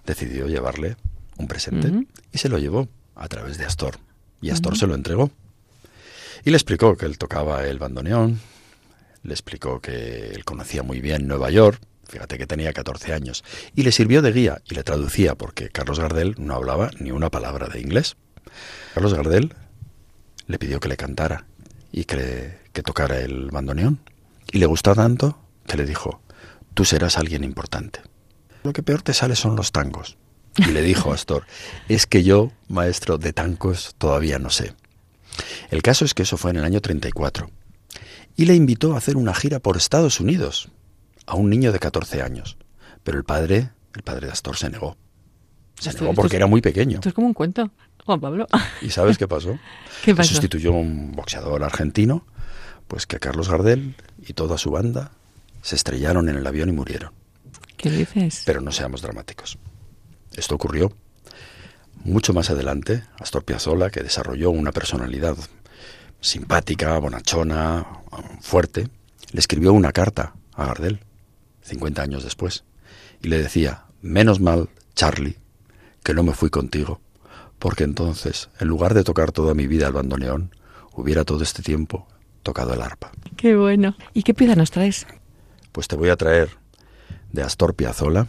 decidió 0.05 0.47
llevarle 0.47 0.95
un 1.37 1.47
presente 1.47 2.07
y 2.31 2.37
se 2.37 2.49
lo 2.49 2.57
llevó 2.57 2.87
a 3.15 3.27
través 3.27 3.57
de 3.57 3.65
Astor. 3.65 3.99
Y 4.41 4.49
Astor 4.49 4.77
se 4.77 4.87
lo 4.87 4.95
entregó. 4.95 5.29
Y 6.45 6.49
le 6.49 6.57
explicó 6.57 6.95
que 6.95 7.05
él 7.05 7.17
tocaba 7.17 7.65
el 7.65 7.77
bandoneón, 7.77 8.39
le 9.27 9.33
explicó 9.33 9.81
que 9.81 10.29
él 10.29 10.45
conocía 10.45 10.83
muy 10.83 11.01
bien 11.01 11.27
Nueva 11.27 11.51
York, 11.51 11.81
fíjate 12.07 12.37
que 12.37 12.47
tenía 12.47 12.71
14 12.71 13.13
años, 13.13 13.43
y 13.75 13.83
le 13.83 13.91
sirvió 13.91 14.21
de 14.21 14.31
guía 14.31 14.61
y 14.65 14.73
le 14.73 14.83
traducía 14.83 15.35
porque 15.35 15.69
Carlos 15.69 15.99
Gardel 15.99 16.35
no 16.37 16.55
hablaba 16.55 16.91
ni 16.99 17.11
una 17.11 17.29
palabra 17.29 17.67
de 17.67 17.81
inglés. 17.81 18.15
Carlos 18.93 19.13
Gardel 19.13 19.53
le 20.47 20.57
pidió 20.57 20.79
que 20.79 20.87
le 20.87 20.95
cantara 20.95 21.45
y 21.91 22.05
que, 22.05 22.57
tocara 22.85 23.19
el 23.19 23.51
bandoneón. 23.51 23.99
Y 24.49 24.59
le 24.59 24.65
gustó 24.65 24.95
tanto 24.95 25.37
que 25.67 25.75
le 25.75 25.85
dijo, 25.85 26.21
tú 26.73 26.85
serás 26.85 27.17
alguien 27.17 27.43
importante. 27.43 27.99
Lo 28.63 28.71
que 28.71 28.81
peor 28.81 29.01
te 29.01 29.13
sale 29.13 29.35
son 29.35 29.57
los 29.57 29.73
tangos. 29.73 30.17
Y 30.55 30.67
le 30.67 30.81
dijo 30.81 31.11
Astor, 31.11 31.45
es 31.89 32.07
que 32.07 32.23
yo, 32.23 32.53
maestro 32.69 33.17
de 33.17 33.33
tangos, 33.33 33.93
todavía 33.97 34.39
no 34.39 34.49
sé. 34.49 34.73
El 35.69 35.81
caso 35.81 36.05
es 36.05 36.13
que 36.13 36.23
eso 36.23 36.37
fue 36.37 36.51
en 36.51 36.57
el 36.57 36.63
año 36.63 36.79
34. 36.79 37.49
Y 38.37 38.45
le 38.45 38.55
invitó 38.55 38.93
a 38.93 38.97
hacer 38.99 39.17
una 39.17 39.33
gira 39.33 39.59
por 39.59 39.75
Estados 39.75 40.19
Unidos 40.21 40.69
a 41.25 41.35
un 41.35 41.49
niño 41.49 41.73
de 41.73 41.79
14 41.79 42.21
años. 42.21 42.55
Pero 43.03 43.17
el 43.17 43.25
padre, 43.25 43.71
el 43.95 44.03
padre 44.03 44.27
de 44.27 44.31
Astor 44.33 44.55
se 44.55 44.69
negó. 44.69 44.95
Se 45.79 45.89
Esto- 45.89 46.03
negó 46.03 46.13
porque 46.15 46.35
es- 46.37 46.39
era 46.39 46.47
muy 46.47 46.61
pequeño. 46.61 46.95
Esto 46.99 47.09
es 47.09 47.15
como 47.15 47.27
un 47.27 47.33
cuento, 47.33 47.69
Juan 48.05 48.21
Pablo. 48.21 48.47
¿Y 48.81 48.89
sabes 48.91 49.17
qué 49.17 49.27
pasó? 49.27 49.59
¿Qué 50.05 50.15
pasó? 50.15 50.29
sustituyó 50.31 50.71
un 50.71 51.11
boxeador 51.13 51.63
argentino, 51.63 52.25
pues 52.87 53.05
que 53.07 53.19
Carlos 53.19 53.49
Gardel 53.49 53.95
y 54.25 54.33
toda 54.33 54.57
su 54.57 54.71
banda 54.71 55.11
se 55.61 55.75
estrellaron 55.75 56.29
en 56.29 56.37
el 56.37 56.47
avión 56.47 56.69
y 56.69 56.71
murieron. 56.71 57.11
¿Qué 57.75 57.89
dices? 57.89 58.43
Pero 58.45 58.61
no 58.61 58.71
seamos 58.71 59.01
dramáticos. 59.01 59.57
Esto 60.33 60.55
ocurrió 60.55 60.93
mucho 62.03 62.33
más 62.33 62.49
adelante. 62.49 63.03
Astor 63.19 63.43
Piazzolla, 63.43 63.89
que 63.89 64.01
desarrolló 64.03 64.49
una 64.51 64.71
personalidad 64.71 65.35
simpática, 66.21 66.97
bonachona, 66.99 67.85
fuerte, 68.41 68.89
le 69.31 69.39
escribió 69.39 69.73
una 69.73 69.91
carta 69.91 70.33
a 70.53 70.65
Gardel, 70.65 70.99
50 71.61 72.01
años 72.01 72.23
después, 72.23 72.63
y 73.21 73.27
le 73.27 73.37
decía, 73.37 73.85
menos 74.01 74.39
mal, 74.39 74.69
Charlie, 74.95 75.37
que 76.03 76.13
no 76.13 76.23
me 76.23 76.33
fui 76.33 76.49
contigo, 76.49 77.01
porque 77.59 77.83
entonces, 77.83 78.49
en 78.59 78.67
lugar 78.67 78.93
de 78.93 79.03
tocar 79.03 79.31
toda 79.31 79.53
mi 79.53 79.67
vida 79.67 79.87
el 79.87 79.93
bandoneón, 79.93 80.51
hubiera 80.93 81.23
todo 81.23 81.43
este 81.43 81.61
tiempo 81.61 82.07
tocado 82.43 82.73
el 82.73 82.81
arpa. 82.81 83.11
Qué 83.35 83.55
bueno. 83.55 83.95
¿Y 84.13 84.23
qué 84.23 84.33
pieza 84.33 84.55
nos 84.55 84.71
traes? 84.71 85.05
Pues 85.71 85.87
te 85.87 85.95
voy 85.95 86.09
a 86.09 86.15
traer 86.15 86.49
de 87.31 87.43
Astor 87.43 87.75
Piazzolla 87.75 88.27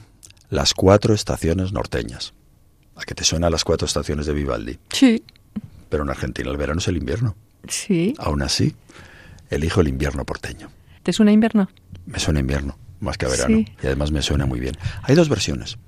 las 0.51 0.74
cuatro 0.74 1.14
estaciones 1.14 1.72
norteñas. 1.72 2.35
¿A 2.96 3.05
que 3.05 3.14
te 3.14 3.24
suenan 3.24 3.53
las 3.53 3.64
cuatro 3.64 3.87
estaciones 3.87 4.27
de 4.27 4.33
Vivaldi? 4.33 4.79
Sí. 4.90 5.22
Pero 5.88 6.03
en 6.03 6.11
Argentina 6.11 6.51
el 6.51 6.57
verano 6.57 6.81
es 6.81 6.88
el 6.88 6.96
invierno. 6.96 7.37
Sí. 7.66 8.14
Aún 8.18 8.42
así, 8.42 8.75
elijo 9.51 9.81
el 9.81 9.88
invierno 9.88 10.25
porteño. 10.25 10.71
¿Te 11.03 11.12
suena 11.12 11.33
invierno? 11.33 11.68
Me 12.07 12.18
suena 12.18 12.40
invierno, 12.40 12.79
más 13.01 13.18
que 13.18 13.27
a 13.27 13.29
verano. 13.29 13.57
Sí. 13.57 13.66
Y 13.83 13.87
además 13.87 14.11
me 14.11 14.23
suena 14.23 14.47
muy 14.47 14.61
bien. 14.61 14.77
Hay 15.03 15.14
dos 15.14 15.29
versiones. 15.29 15.79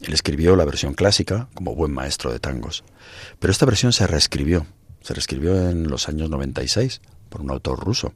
Él 0.00 0.12
escribió 0.12 0.56
la 0.56 0.64
versión 0.64 0.94
clásica 0.94 1.48
como 1.54 1.74
buen 1.74 1.92
maestro 1.92 2.32
de 2.32 2.38
tangos. 2.38 2.84
Pero 3.38 3.50
esta 3.50 3.66
versión 3.66 3.92
se 3.92 4.06
reescribió. 4.06 4.66
Se 5.00 5.14
reescribió 5.14 5.70
en 5.70 5.88
los 5.88 6.08
años 6.08 6.30
96 6.30 7.00
por 7.28 7.40
un 7.40 7.50
autor 7.50 7.80
ruso. 7.80 8.12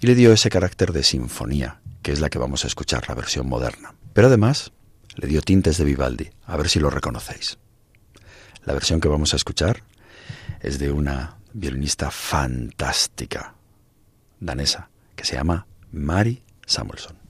Y 0.00 0.06
le 0.06 0.14
dio 0.14 0.32
ese 0.32 0.50
carácter 0.50 0.92
de 0.92 1.02
sinfonía, 1.02 1.80
que 2.02 2.12
es 2.12 2.20
la 2.20 2.28
que 2.28 2.38
vamos 2.38 2.64
a 2.64 2.66
escuchar, 2.66 3.08
la 3.08 3.14
versión 3.14 3.48
moderna. 3.48 3.94
Pero 4.12 4.28
además 4.28 4.72
le 5.16 5.26
dio 5.26 5.40
tintes 5.40 5.78
de 5.78 5.84
Vivaldi. 5.84 6.30
A 6.44 6.56
ver 6.56 6.68
si 6.68 6.78
lo 6.78 6.90
reconocéis. 6.90 7.58
La 8.64 8.74
versión 8.74 9.00
que 9.00 9.08
vamos 9.08 9.32
a 9.32 9.36
escuchar 9.36 9.82
es 10.60 10.78
de 10.78 10.90
una 10.92 11.36
violinista 11.58 12.10
fantástica 12.10 13.54
danesa 14.40 14.90
que 15.14 15.24
se 15.24 15.36
llama 15.36 15.66
Mari 15.90 16.42
Samuelson. 16.66 17.25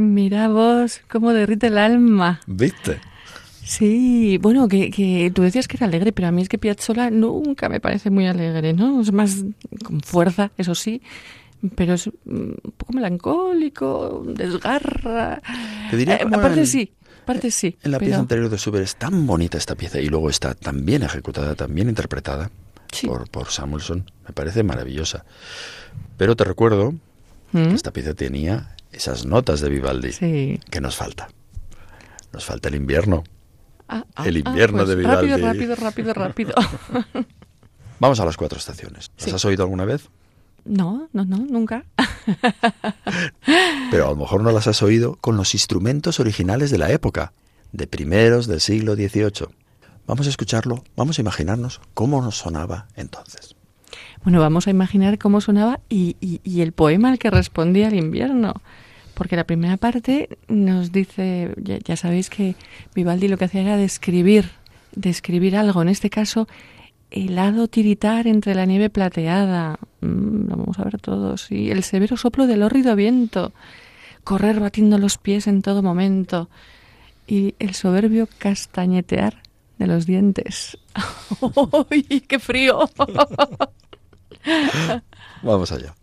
Mira 0.00 0.48
vos, 0.48 1.00
cómo 1.10 1.32
derrite 1.34 1.66
el 1.66 1.76
alma. 1.78 2.40
¿Viste? 2.46 3.00
Sí, 3.62 4.38
bueno, 4.40 4.66
que, 4.66 4.90
que 4.90 5.30
tú 5.34 5.42
decías 5.42 5.68
que 5.68 5.76
era 5.76 5.86
alegre, 5.86 6.12
pero 6.12 6.28
a 6.28 6.32
mí 6.32 6.40
es 6.42 6.48
que 6.48 6.56
Piazzolla 6.58 7.10
nunca 7.10 7.68
me 7.68 7.80
parece 7.80 8.08
muy 8.10 8.26
alegre, 8.26 8.72
¿no? 8.72 9.00
Es 9.02 9.12
más 9.12 9.44
con 9.84 10.00
fuerza, 10.00 10.50
eso 10.56 10.74
sí, 10.74 11.02
pero 11.76 11.94
es 11.94 12.08
un 12.24 12.56
poco 12.76 12.94
melancólico, 12.94 14.24
desgarra. 14.26 15.40
Te 15.90 15.96
diría 15.96 16.16
Eh, 16.16 16.22
aparte 16.26 16.64
sí, 16.66 16.92
aparte 17.22 17.50
sí. 17.50 17.76
En 17.82 17.92
la 17.92 17.98
pero- 17.98 18.08
pieza 18.08 18.20
anterior 18.20 18.48
de 18.48 18.56
Schubert 18.56 18.84
es 18.84 18.96
tan 18.96 19.26
bonita 19.26 19.58
esta 19.58 19.74
pieza 19.76 20.00
y 20.00 20.06
luego 20.08 20.30
está 20.30 20.54
tan 20.54 20.84
bien 20.86 21.02
ejecutada, 21.02 21.54
tan 21.54 21.74
bien 21.74 21.90
interpretada 21.90 22.50
Sí. 22.92 23.06
por, 23.06 23.28
por 23.30 23.48
Samuelson. 23.50 24.10
Me 24.26 24.32
parece 24.32 24.62
maravillosa. 24.64 25.24
Pero 26.16 26.34
te 26.34 26.44
recuerdo 26.44 26.94
¿Mm? 27.52 27.74
esta 27.74 27.92
pieza 27.92 28.14
tenía 28.14 28.76
esas 28.92 29.24
notas 29.26 29.60
de 29.60 29.68
Vivaldi 29.70 30.12
Sí. 30.12 30.60
que 30.70 30.80
nos 30.80 30.96
falta. 30.96 31.28
Nos 32.32 32.44
falta 32.44 32.68
el 32.68 32.76
invierno. 32.76 33.24
Ah, 33.88 34.04
ah, 34.14 34.26
El 34.28 34.36
ah, 34.36 34.48
invierno 34.48 34.84
de 34.86 34.94
Rápido, 35.02 35.36
Vivaldi. 35.36 35.42
rápido, 35.66 35.74
rápido, 35.74 36.14
rápido. 36.14 36.54
Vamos 38.00 38.20
a 38.20 38.24
las 38.24 38.36
cuatro 38.36 38.58
estaciones. 38.58 39.10
¿Las 39.16 39.24
Sí. 39.24 39.30
has 39.34 39.44
oído 39.44 39.64
alguna 39.64 39.84
vez? 39.84 40.08
no, 40.64 41.08
no, 41.12 41.24
no, 41.24 41.38
nunca. 41.38 41.84
Pero 43.90 44.06
a 44.06 44.10
lo 44.10 44.16
mejor 44.16 44.42
no 44.42 44.52
las 44.52 44.66
has 44.66 44.82
oído 44.82 45.16
con 45.20 45.36
los 45.36 45.54
instrumentos 45.54 46.20
originales 46.20 46.70
de 46.70 46.78
la 46.78 46.90
época, 46.92 47.32
de 47.72 47.86
primeros 47.86 48.46
del 48.46 48.60
siglo 48.60 48.94
XVIII. 48.94 49.48
Vamos 50.06 50.26
a 50.26 50.30
escucharlo, 50.30 50.84
vamos 50.96 51.18
a 51.18 51.22
imaginarnos 51.22 51.80
cómo 51.94 52.20
nos 52.22 52.36
sonaba 52.38 52.88
entonces. 52.96 53.56
Bueno, 54.22 54.40
vamos 54.40 54.66
a 54.66 54.70
imaginar 54.70 55.18
cómo 55.18 55.40
sonaba 55.40 55.80
y, 55.88 56.16
y- 56.20 56.40
y 56.44 56.60
el 56.60 56.72
poema 56.72 57.10
al 57.10 57.18
que 57.18 57.30
respondía 57.30 57.88
el 57.88 57.94
invierno. 57.94 58.54
Porque 59.14 59.36
la 59.36 59.44
primera 59.44 59.76
parte 59.76 60.38
nos 60.48 60.92
dice, 60.92 61.54
ya, 61.58 61.96
sabéis 61.96 62.30
que 62.30 62.54
Vivaldi 62.94 63.28
lo 63.28 63.36
que 63.36 63.44
hacía 63.46 63.62
era 63.62 63.76
describir, 63.76 64.50
describir 64.94 65.56
algo. 65.56 65.82
En 65.82 65.88
este 65.88 66.08
caso, 66.10 66.48
helado 67.10 67.68
tiritar 67.68 68.26
entre 68.26 68.54
la 68.54 68.64
nieve 68.66 68.88
plateada. 68.88 69.78
Mm, 70.00 70.48
lo 70.48 70.56
vamos 70.56 70.78
a 70.78 70.84
ver 70.84 70.98
todos. 71.00 71.50
Y 71.50 71.70
el 71.70 71.82
severo 71.82 72.16
soplo 72.16 72.46
del 72.46 72.62
hórrido 72.62 72.96
viento. 72.96 73.52
Correr 74.24 74.60
batiendo 74.60 74.96
los 74.98 75.18
pies 75.18 75.46
en 75.46 75.60
todo 75.62 75.82
momento. 75.82 76.48
Y 77.26 77.54
el 77.58 77.74
soberbio 77.74 78.26
castañetear 78.38 79.42
de 79.78 79.86
los 79.86 80.06
dientes. 80.06 80.78
¡Uy, 81.90 82.02
qué 82.26 82.38
frío! 82.38 82.88
Vamos 85.42 85.72
allá. 85.72 85.94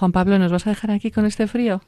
Juan 0.00 0.12
Pablo, 0.12 0.38
¿nos 0.38 0.50
vas 0.50 0.66
a 0.66 0.70
dejar 0.70 0.92
aquí 0.92 1.10
con 1.10 1.26
este 1.26 1.46
frío? 1.46 1.82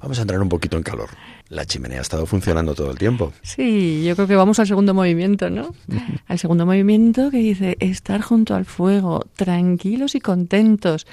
Vamos 0.00 0.18
a 0.18 0.22
entrar 0.22 0.42
un 0.42 0.48
poquito 0.48 0.76
en 0.76 0.82
calor. 0.82 1.10
La 1.48 1.64
chimenea 1.64 1.98
ha 1.98 2.02
estado 2.02 2.26
funcionando 2.26 2.74
todo 2.74 2.90
el 2.90 2.98
tiempo. 2.98 3.32
Sí, 3.42 4.02
yo 4.04 4.16
creo 4.16 4.26
que 4.26 4.34
vamos 4.34 4.58
al 4.58 4.66
segundo 4.66 4.94
movimiento, 4.94 5.48
¿no? 5.48 5.72
al 6.26 6.40
segundo 6.40 6.66
movimiento 6.66 7.30
que 7.30 7.36
dice 7.36 7.76
estar 7.78 8.20
junto 8.20 8.56
al 8.56 8.64
fuego, 8.64 9.26
tranquilos 9.36 10.16
y 10.16 10.20
contentos, 10.20 11.06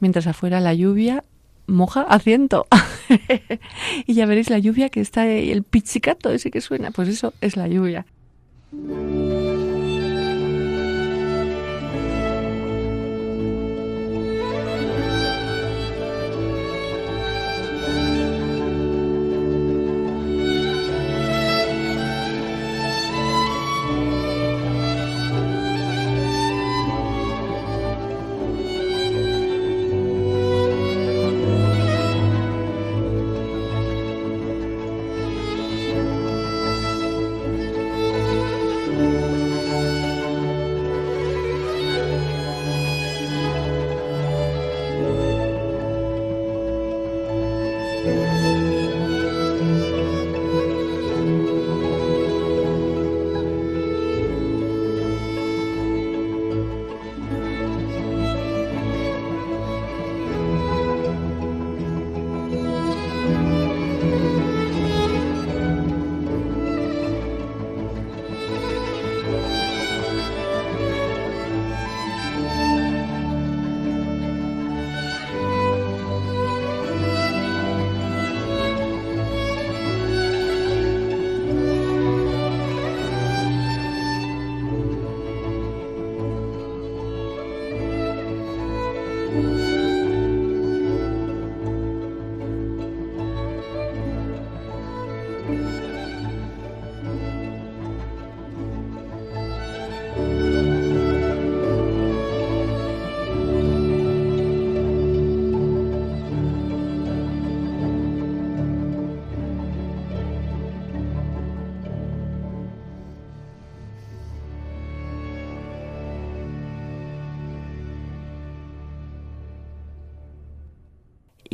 mientras 0.00 0.26
afuera 0.26 0.58
la 0.58 0.74
lluvia 0.74 1.22
moja 1.68 2.02
a 2.02 2.18
ciento. 2.18 2.66
y 4.08 4.14
ya 4.14 4.26
veréis 4.26 4.50
la 4.50 4.58
lluvia 4.58 4.88
que 4.88 5.00
está, 5.00 5.20
ahí, 5.22 5.52
el 5.52 5.62
pizzicato 5.62 6.30
ese 6.30 6.50
que 6.50 6.60
suena, 6.60 6.90
pues 6.90 7.08
eso 7.08 7.32
es 7.40 7.56
la 7.56 7.68
lluvia. 7.68 8.06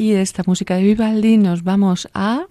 Y 0.07 0.13
de 0.13 0.23
esta 0.23 0.45
música 0.47 0.77
de 0.77 0.85
Vivaldi 0.85 1.37
nos 1.37 1.65
vamos 1.65 2.09
a... 2.15 2.47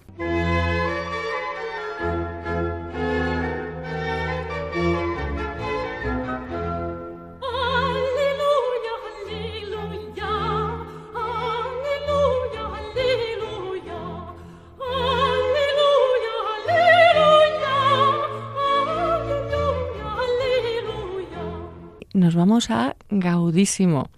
Nos 22.12 22.34
vamos 22.34 22.70
a 22.70 22.96
Gaudísimo. 23.08 24.10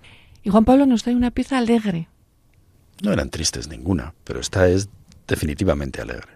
Y 0.43 0.51
Juan 0.51 0.65
Pablo 0.65 0.87
nos 0.87 1.05
trae 1.05 1.15
una 1.15 1.31
pieza 1.31 1.59
alegre. 1.59 2.09
No 3.03 3.13
eran 3.13 3.31
tristes 3.31 3.69
ninguna, 3.69 4.15
pero 4.25 4.41
esta 4.41 4.69
es 4.69 4.89
definitivamente 5.27 6.01
alegre. 6.01 6.29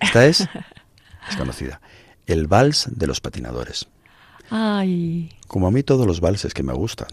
Esta 0.00 0.26
es, 0.26 0.40
es 1.30 1.36
conocida, 1.36 1.80
el 2.26 2.46
vals 2.46 2.88
de 2.90 3.06
los 3.06 3.20
patinadores. 3.20 3.88
Ay. 4.50 5.30
Como 5.46 5.66
a 5.66 5.70
mí 5.70 5.82
todos 5.82 6.06
los 6.06 6.20
valses 6.20 6.54
que 6.54 6.62
me 6.62 6.72
gustan. 6.72 7.08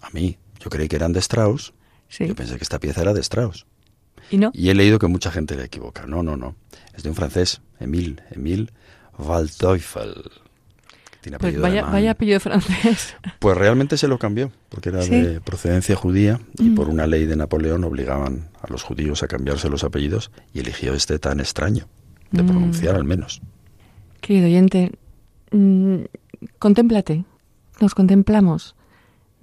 A 0.00 0.10
mí, 0.10 0.38
yo 0.60 0.70
creí 0.70 0.88
que 0.88 0.96
eran 0.96 1.12
de 1.12 1.20
Strauss. 1.20 1.72
Sí. 2.08 2.26
Yo 2.26 2.34
pensé 2.34 2.56
que 2.56 2.62
esta 2.62 2.78
pieza 2.78 3.02
era 3.02 3.12
de 3.12 3.20
Strauss. 3.20 3.66
¿Y 4.30 4.38
no? 4.38 4.50
Y 4.52 4.70
he 4.70 4.74
leído 4.74 4.98
que 4.98 5.06
mucha 5.06 5.30
gente 5.30 5.56
le 5.56 5.64
equivoca. 5.64 6.06
No, 6.06 6.22
no, 6.22 6.36
no. 6.36 6.56
Es 6.94 7.02
de 7.02 7.08
un 7.08 7.14
francés, 7.14 7.60
Emile, 7.78 8.22
Emile 8.30 8.72
Waldteufel. 9.18 10.30
Pues 11.38 11.60
vaya, 11.60 11.74
alemán. 11.80 11.92
vaya 11.92 12.10
apellido 12.12 12.40
francés. 12.40 13.16
Pues 13.38 13.56
realmente 13.56 13.96
se 13.96 14.08
lo 14.08 14.18
cambió, 14.18 14.50
porque 14.68 14.88
era 14.90 15.02
¿Sí? 15.02 15.10
de 15.10 15.40
procedencia 15.40 15.94
judía 15.96 16.40
y 16.58 16.70
Mm. 16.70 16.74
por 16.74 16.88
una 16.88 17.06
ley 17.06 17.26
de 17.26 17.36
Napoleón 17.36 17.84
obligaban 17.84 18.48
a 18.62 18.70
los 18.70 18.82
judíos 18.82 19.22
a 19.22 19.28
cambiarse 19.28 19.68
los 19.68 19.84
apellidos 19.84 20.30
y 20.54 20.60
eligió 20.60 20.94
este 20.94 21.18
tan 21.18 21.40
extraño, 21.40 21.86
de 22.30 22.42
Mm. 22.42 22.46
pronunciar 22.46 22.94
al 22.96 23.04
menos. 23.04 23.40
Querido 24.20 24.46
oyente, 24.46 24.92
mm, 25.52 25.96
contémplate, 26.58 27.24
nos 27.80 27.94
contemplamos, 27.94 28.74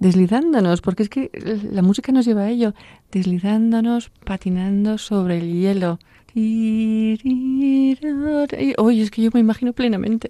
deslizándonos, 0.00 0.80
porque 0.80 1.02
es 1.04 1.08
que 1.08 1.30
la 1.70 1.82
música 1.82 2.12
nos 2.12 2.26
lleva 2.26 2.42
a 2.42 2.50
ello, 2.50 2.74
deslizándonos, 3.12 4.10
patinando 4.24 4.98
sobre 4.98 5.38
el 5.38 5.52
hielo. 5.52 5.98
Oye, 8.78 9.02
es 9.02 9.10
que 9.10 9.22
yo 9.22 9.30
me 9.32 9.40
imagino 9.40 9.72
plenamente. 9.72 10.28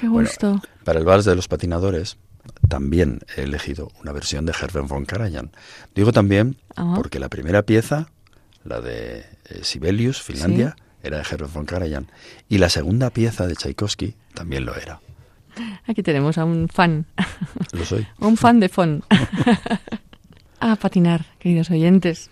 Qué 0.00 0.08
Bueno, 0.08 0.28
gusto. 0.28 0.60
Para 0.84 0.98
el 0.98 1.04
vals 1.04 1.24
de 1.24 1.34
los 1.36 1.48
patinadores 1.48 2.16
también 2.68 3.20
he 3.36 3.42
elegido 3.42 3.90
una 4.02 4.12
versión 4.12 4.46
de 4.46 4.52
Herbert 4.52 4.88
von 4.88 5.04
Karajan. 5.04 5.50
Digo 5.94 6.12
también 6.12 6.56
Ah. 6.76 6.94
porque 6.96 7.18
la 7.18 7.28
primera 7.28 7.62
pieza, 7.62 8.08
la 8.64 8.80
de 8.80 9.18
eh, 9.48 9.60
Sibelius, 9.62 10.22
Finlandia, 10.22 10.76
era 11.02 11.18
de 11.18 11.22
Herbert 11.30 11.52
von 11.52 11.66
Karajan. 11.66 12.06
Y 12.48 12.58
la 12.58 12.68
segunda 12.68 13.10
pieza 13.10 13.46
de 13.46 13.54
Tchaikovsky 13.56 14.14
también 14.34 14.64
lo 14.64 14.74
era. 14.76 15.00
Aquí 15.86 16.02
tenemos 16.02 16.38
a 16.38 16.44
un 16.44 16.68
fan, 16.68 17.06
Lo 17.72 17.84
soy. 17.84 18.06
un 18.20 18.36
fan 18.36 18.60
de 18.60 18.68
Fon. 18.68 19.02
a 20.60 20.76
patinar, 20.76 21.26
queridos 21.38 21.70
oyentes. 21.70 22.30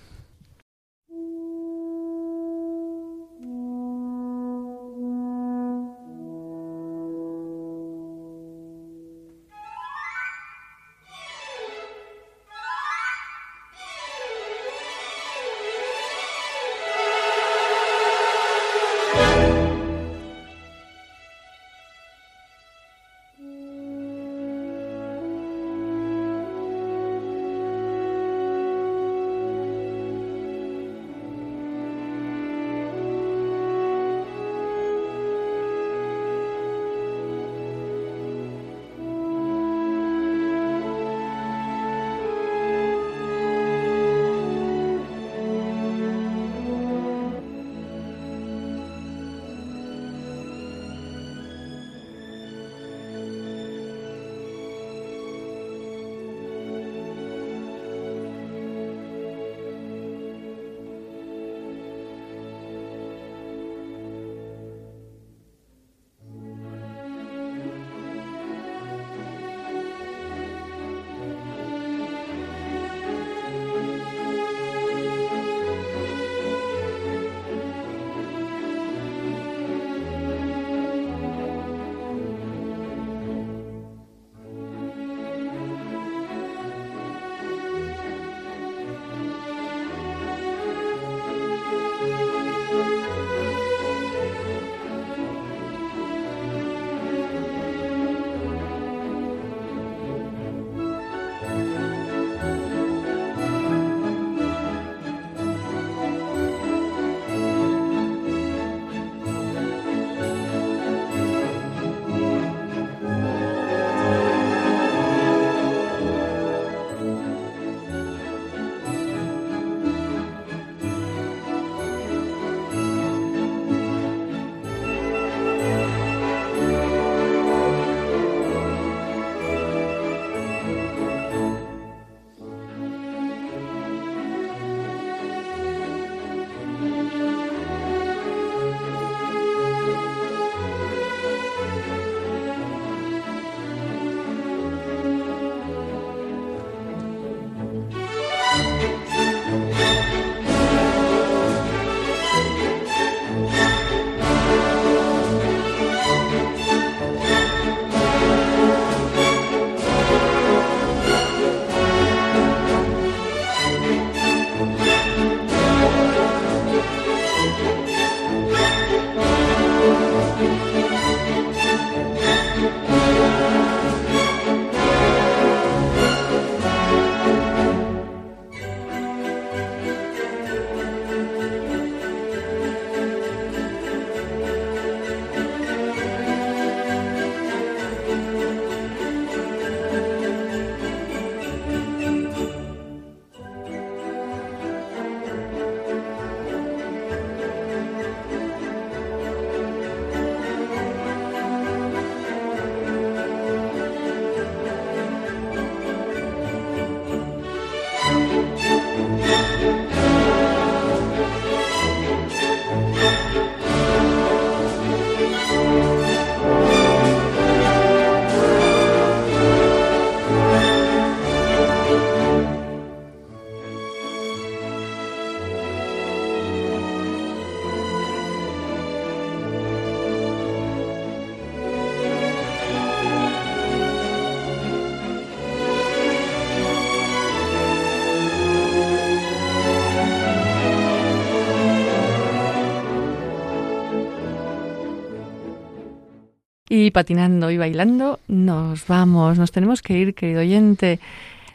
Y 246.81 246.93
patinando 246.93 247.51
y 247.51 247.59
bailando, 247.59 248.21
nos 248.29 248.87
vamos, 248.87 249.37
nos 249.37 249.51
tenemos 249.51 249.83
que 249.83 249.99
ir, 249.99 250.15
querido 250.15 250.43
oyente, 250.43 251.01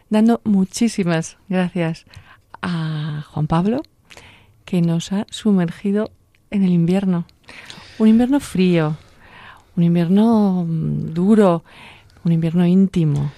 dando 0.09 0.41
muchísimas 0.43 1.37
gracias 1.47 2.03
a 2.61 3.23
Juan 3.29 3.47
Pablo, 3.47 3.83
que 4.65 4.81
nos 4.81 5.13
ha 5.13 5.25
sumergido 5.29 6.11
en 6.51 6.65
el 6.65 6.71
invierno. 6.71 7.25
Un 7.99 8.09
invierno 8.09 8.41
frío, 8.41 8.97
un 9.77 9.83
invierno 9.83 10.65
mm, 10.67 11.13
duro, 11.13 11.63
un 12.25 12.33
invierno 12.33 12.67
íntimo. 12.67 13.31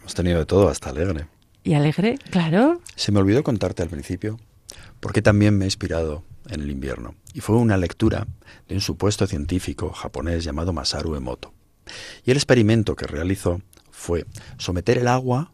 Hemos 0.00 0.14
tenido 0.16 0.40
de 0.40 0.46
todo, 0.46 0.68
hasta 0.68 0.90
alegre. 0.90 1.26
¿Y 1.62 1.74
alegre? 1.74 2.18
Claro. 2.32 2.80
Se 2.96 3.12
me 3.12 3.20
olvidó 3.20 3.44
contarte 3.44 3.84
al 3.84 3.88
principio 3.88 4.40
porque 4.98 5.22
también 5.22 5.56
me 5.56 5.64
he 5.64 5.68
inspirado 5.68 6.24
en 6.48 6.60
el 6.60 6.72
invierno. 6.72 7.14
Y 7.34 7.40
fue 7.40 7.56
una 7.56 7.76
lectura 7.76 8.26
de 8.68 8.74
un 8.74 8.80
supuesto 8.80 9.26
científico 9.26 9.90
japonés 9.92 10.44
llamado 10.44 10.72
Masaru 10.72 11.14
Emoto. 11.14 11.52
Y 12.24 12.30
el 12.30 12.36
experimento 12.36 12.94
que 12.94 13.06
realizó 13.06 13.60
fue 13.90 14.26
someter 14.58 14.98
el 14.98 15.08
agua 15.08 15.52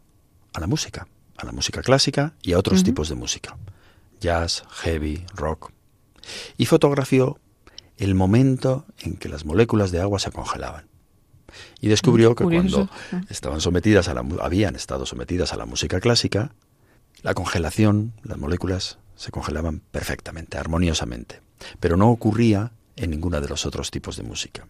a 0.53 0.59
la 0.59 0.67
música, 0.67 1.07
a 1.37 1.45
la 1.45 1.51
música 1.51 1.81
clásica 1.81 2.33
y 2.41 2.53
a 2.53 2.59
otros 2.59 2.83
tipos 2.83 3.09
de 3.09 3.15
música, 3.15 3.57
jazz, 4.19 4.63
heavy, 4.69 5.25
rock. 5.35 5.71
Y 6.57 6.65
fotografió 6.65 7.39
el 7.97 8.15
momento 8.15 8.85
en 8.99 9.15
que 9.15 9.29
las 9.29 9.45
moléculas 9.45 9.91
de 9.91 10.01
agua 10.01 10.19
se 10.19 10.31
congelaban. 10.31 10.87
Y 11.81 11.87
descubrió 11.87 12.35
que 12.35 12.43
cuando 12.43 12.89
ah. 13.11 13.21
estaban 13.29 13.59
sometidas 13.59 14.07
a 14.07 14.13
la, 14.13 14.23
habían 14.41 14.75
estado 14.75 15.05
sometidas 15.05 15.53
a 15.53 15.57
la 15.57 15.65
música 15.65 15.99
clásica, 15.99 16.53
la 17.21 17.33
congelación, 17.33 18.13
las 18.23 18.37
moléculas 18.37 18.99
se 19.15 19.31
congelaban 19.31 19.81
perfectamente, 19.91 20.57
armoniosamente, 20.57 21.41
pero 21.79 21.97
no 21.97 22.09
ocurría 22.09 22.71
en 22.95 23.11
ninguna 23.11 23.41
de 23.41 23.47
los 23.47 23.65
otros 23.65 23.91
tipos 23.91 24.17
de 24.17 24.23
música, 24.23 24.67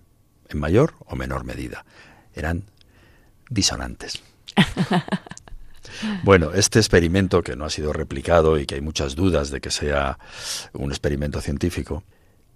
en 0.49 0.59
mayor 0.59 0.93
o 1.05 1.15
menor 1.15 1.43
medida. 1.43 1.85
Eran 2.33 2.63
disonantes. 3.49 4.21
Bueno, 6.23 6.51
este 6.53 6.79
experimento, 6.79 7.41
que 7.43 7.57
no 7.57 7.65
ha 7.65 7.69
sido 7.69 7.91
replicado 7.91 8.57
y 8.57 8.65
que 8.65 8.75
hay 8.75 8.81
muchas 8.81 9.15
dudas 9.15 9.49
de 9.49 9.59
que 9.59 9.69
sea 9.69 10.17
un 10.71 10.91
experimento 10.91 11.41
científico, 11.41 12.03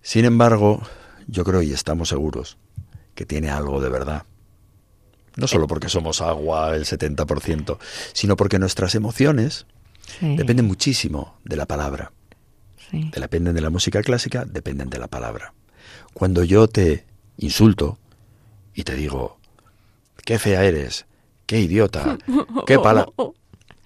sin 0.02 0.24
embargo, 0.24 0.82
yo 1.28 1.44
creo 1.44 1.62
y 1.62 1.74
estamos 1.74 2.10
seguros 2.10 2.58
que 3.16 3.26
tiene 3.26 3.50
algo 3.50 3.82
de 3.82 3.90
verdad. 3.90 4.24
No 5.36 5.48
solo 5.48 5.68
porque 5.68 5.90
somos 5.90 6.22
agua 6.22 6.76
el 6.76 6.86
70%, 6.86 7.80
sino 8.14 8.38
porque 8.38 8.60
nuestras 8.60 8.96
emociones 8.96 9.66
Dependen 10.22 10.66
muchísimo 10.66 11.38
de 11.44 11.56
la 11.56 11.66
palabra. 11.66 12.12
Dependen 12.92 13.56
de 13.56 13.62
la 13.62 13.70
música 13.70 14.02
clásica, 14.02 14.46
dependen 14.46 14.90
de 14.90 15.00
la 15.00 15.08
palabra. 15.08 15.54
Cuando 16.14 16.44
yo 16.44 16.68
te 16.68 17.06
insulto 17.38 17.98
y 18.74 18.84
te 18.84 18.96
digo, 18.96 19.40
qué 20.24 20.40
fea 20.40 20.64
eres, 20.64 21.06
qué 21.46 21.60
idiota, 21.60 22.18
qué 22.68 22.80
pala... 22.80 23.08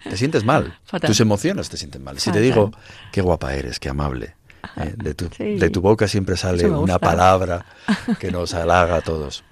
Te 0.04 0.16
sientes 0.16 0.46
mal. 0.46 0.80
Tus 1.06 1.20
emociones 1.20 1.70
te 1.70 1.76
sienten 1.76 2.04
mal. 2.04 2.20
Si 2.20 2.32
te 2.32 2.40
digo, 2.40 2.72
qué 3.12 3.20
guapa 3.20 3.56
eres, 3.56 3.80
qué 3.80 3.90
amable. 3.90 4.36
Eh, 4.78 4.94
de, 4.96 5.14
tu, 5.14 5.28
de, 5.38 5.70
tu, 5.70 5.82
boca 5.82 6.08
siempre 6.08 6.38
sale 6.38 6.70
una 6.70 7.00
palabra 7.00 7.66
que 8.20 8.32
nos 8.32 8.54
halaga 8.54 8.98
a 8.98 9.02
todos. 9.02 9.44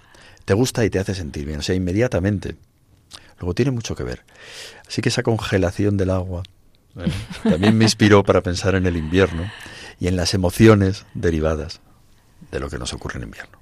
Te 0.46 0.54
gusta 0.54 0.86
y 0.86 0.90
te 0.90 1.00
hace 1.00 1.16
sentir 1.16 1.46
bien. 1.46 1.60
O 1.60 1.62
sea, 1.62 1.76
inmediatamente. 1.76 2.56
Luego 3.40 3.54
tiene 3.54 3.72
mucho 3.72 3.96
que 3.96 4.04
ver. 4.04 4.24
Así 4.88 5.02
que 5.02 5.10
esa 5.10 5.24
congelación 5.24 5.98
del 5.98 6.12
agua 6.12 6.44
también 7.44 7.78
me 7.78 7.86
inspiró 7.86 8.24
para 8.24 8.42
pensar 8.42 8.76
en 8.76 8.86
el 8.86 8.98
invierno 8.98 9.44
y 10.00 10.08
en 10.08 10.16
las 10.16 10.34
emociones 10.34 11.06
derivadas 11.14 11.82
de 12.52 12.60
lo 12.60 12.70
que 12.70 12.78
nos 12.78 12.94
ocurre 12.94 13.18
en 13.18 13.24
invierno. 13.24 13.58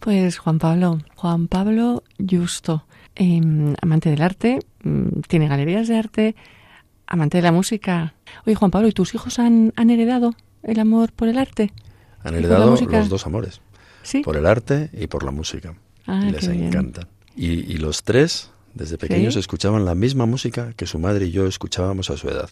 Pues 0.00 0.38
Juan 0.38 0.58
Pablo, 0.58 1.00
Juan 1.16 1.48
Pablo 1.48 2.04
Justo, 2.18 2.86
em, 3.14 3.74
amante 3.80 4.10
del 4.10 4.22
arte, 4.22 4.60
mm, 4.82 5.20
tiene 5.28 5.48
galerías 5.48 5.88
de 5.88 5.96
arte, 5.96 6.36
amante 7.06 7.38
de 7.38 7.42
la 7.42 7.52
música. 7.52 8.14
Oye, 8.46 8.54
Juan 8.54 8.70
Pablo, 8.70 8.88
¿y 8.88 8.92
tus 8.92 9.14
hijos 9.14 9.38
han, 9.38 9.72
heredado 9.76 10.34
el 10.62 10.78
amor 10.78 11.12
por 11.12 11.28
el 11.28 11.38
arte? 11.38 11.72
Han 12.22 12.34
heredado 12.34 12.76
los 12.76 13.08
dos 13.08 13.26
amores, 13.26 13.60
¿Sí? 14.02 14.22
por 14.22 14.36
el 14.36 14.46
arte 14.46 14.90
y 14.92 15.06
por 15.06 15.22
la 15.22 15.30
música. 15.30 15.74
Ah, 16.06 16.20
Les 16.30 16.46
encanta. 16.48 17.08
y, 17.34 17.78
los 17.78 18.02
tres 18.02 18.50
desde 18.76 18.98
pequeños 18.98 19.36
escuchaban 19.36 19.86
la 19.86 19.94
misma 19.94 20.26
música 20.26 20.74
que 20.74 20.86
su 20.86 20.98
madre 20.98 21.26
y 21.26 21.30
yo 21.30 21.46
escuchábamos 21.46 22.10
a 22.10 22.16
su 22.18 22.28
edad. 22.28 22.50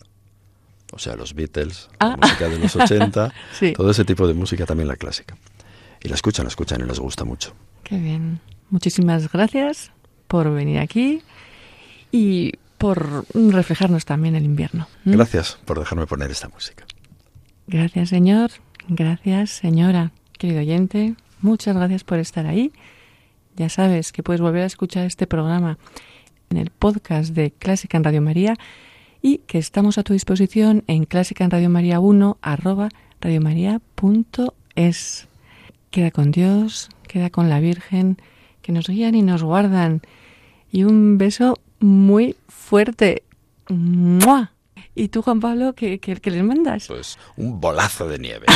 O 0.91 0.99
sea, 0.99 1.16
los 1.16 1.35
Beatles, 1.35 1.91
la 2.01 2.12
ah. 2.12 2.16
música 2.20 2.49
de 2.49 2.59
los 2.59 2.75
80, 2.75 3.33
todo 3.77 3.91
ese 3.91 4.05
tipo 4.07 4.27
de 4.27 4.33
música, 4.33 4.64
también 4.64 4.89
la 4.89 4.97
clásica. 4.97 5.37
Y 6.03 6.09
la 6.09 6.14
escuchan, 6.14 6.45
la 6.45 6.49
escuchan 6.49 6.81
y 6.81 6.85
les 6.85 6.99
gusta 6.99 7.25
mucho. 7.25 7.55
Qué 7.83 7.99
bien. 7.99 8.41
Muchísimas 8.70 9.31
gracias 9.31 9.91
por 10.27 10.51
venir 10.51 10.79
aquí 10.79 11.22
y 12.11 12.53
por 12.79 13.27
reflejarnos 13.35 14.07
también 14.07 14.35
el 14.35 14.45
invierno. 14.45 14.89
Gracias 15.05 15.59
por 15.66 15.79
dejarme 15.79 16.07
poner 16.07 16.31
esta 16.31 16.49
música. 16.49 16.87
Gracias, 17.66 18.09
señor. 18.09 18.51
Gracias, 18.89 19.51
señora. 19.51 20.12
Querido 20.39 20.61
oyente, 20.61 21.16
muchas 21.41 21.77
gracias 21.77 22.03
por 22.03 22.18
estar 22.18 22.47
ahí. 22.47 22.72
Ya 23.57 23.68
sabes 23.68 24.11
que 24.11 24.22
puedes 24.22 24.41
volver 24.41 24.62
a 24.62 24.66
escuchar 24.66 25.05
este 25.07 25.27
programa 25.27 25.79
en 26.51 26.59
el 26.59 26.71
podcast 26.71 27.35
de 27.35 27.51
Clásica 27.51 27.97
en 27.97 28.05
Radio 28.05 28.23
María 28.23 28.57
y 29.23 29.39
que 29.47 29.59
estamos 29.59 29.99
a 29.99 30.03
tu 30.03 30.13
disposición 30.13 30.85
en 30.87 31.05
clásica 31.05 31.45
en 31.45 31.51
Radio 31.51 31.71
María 31.71 32.01
1 32.01 32.39
arroba 32.43 32.89
radiomaria.es. 33.21 35.29
Queda 35.91 36.11
con 36.11 36.31
Dios, 36.31 36.91
queda 37.09 37.31
con 37.31 37.49
la 37.49 37.61
Virgen, 37.61 38.19
que 38.61 38.73
nos 38.73 38.87
guían 38.87 39.15
y 39.15 39.23
nos 39.23 39.43
guardan. 39.43 40.03
Y 40.71 40.85
un 40.85 41.17
beso 41.17 41.59
muy 41.81 42.37
fuerte. 42.49 43.23
¡Mua! 43.69 44.53
¿Y 44.95 45.09
tú, 45.09 45.23
Juan 45.23 45.41
Pablo, 45.41 45.73
qué, 45.73 45.99
qué, 45.99 46.17
qué 46.17 46.31
les 46.31 46.45
mandas? 46.45 46.87
Pues 46.87 47.19
un 47.37 47.61
bolazo 47.61 48.09
de 48.09 48.19
nieve. 48.19 48.47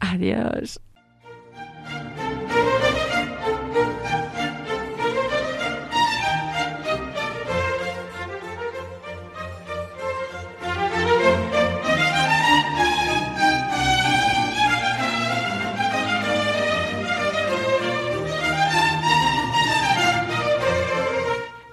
Adiós. 0.00 0.80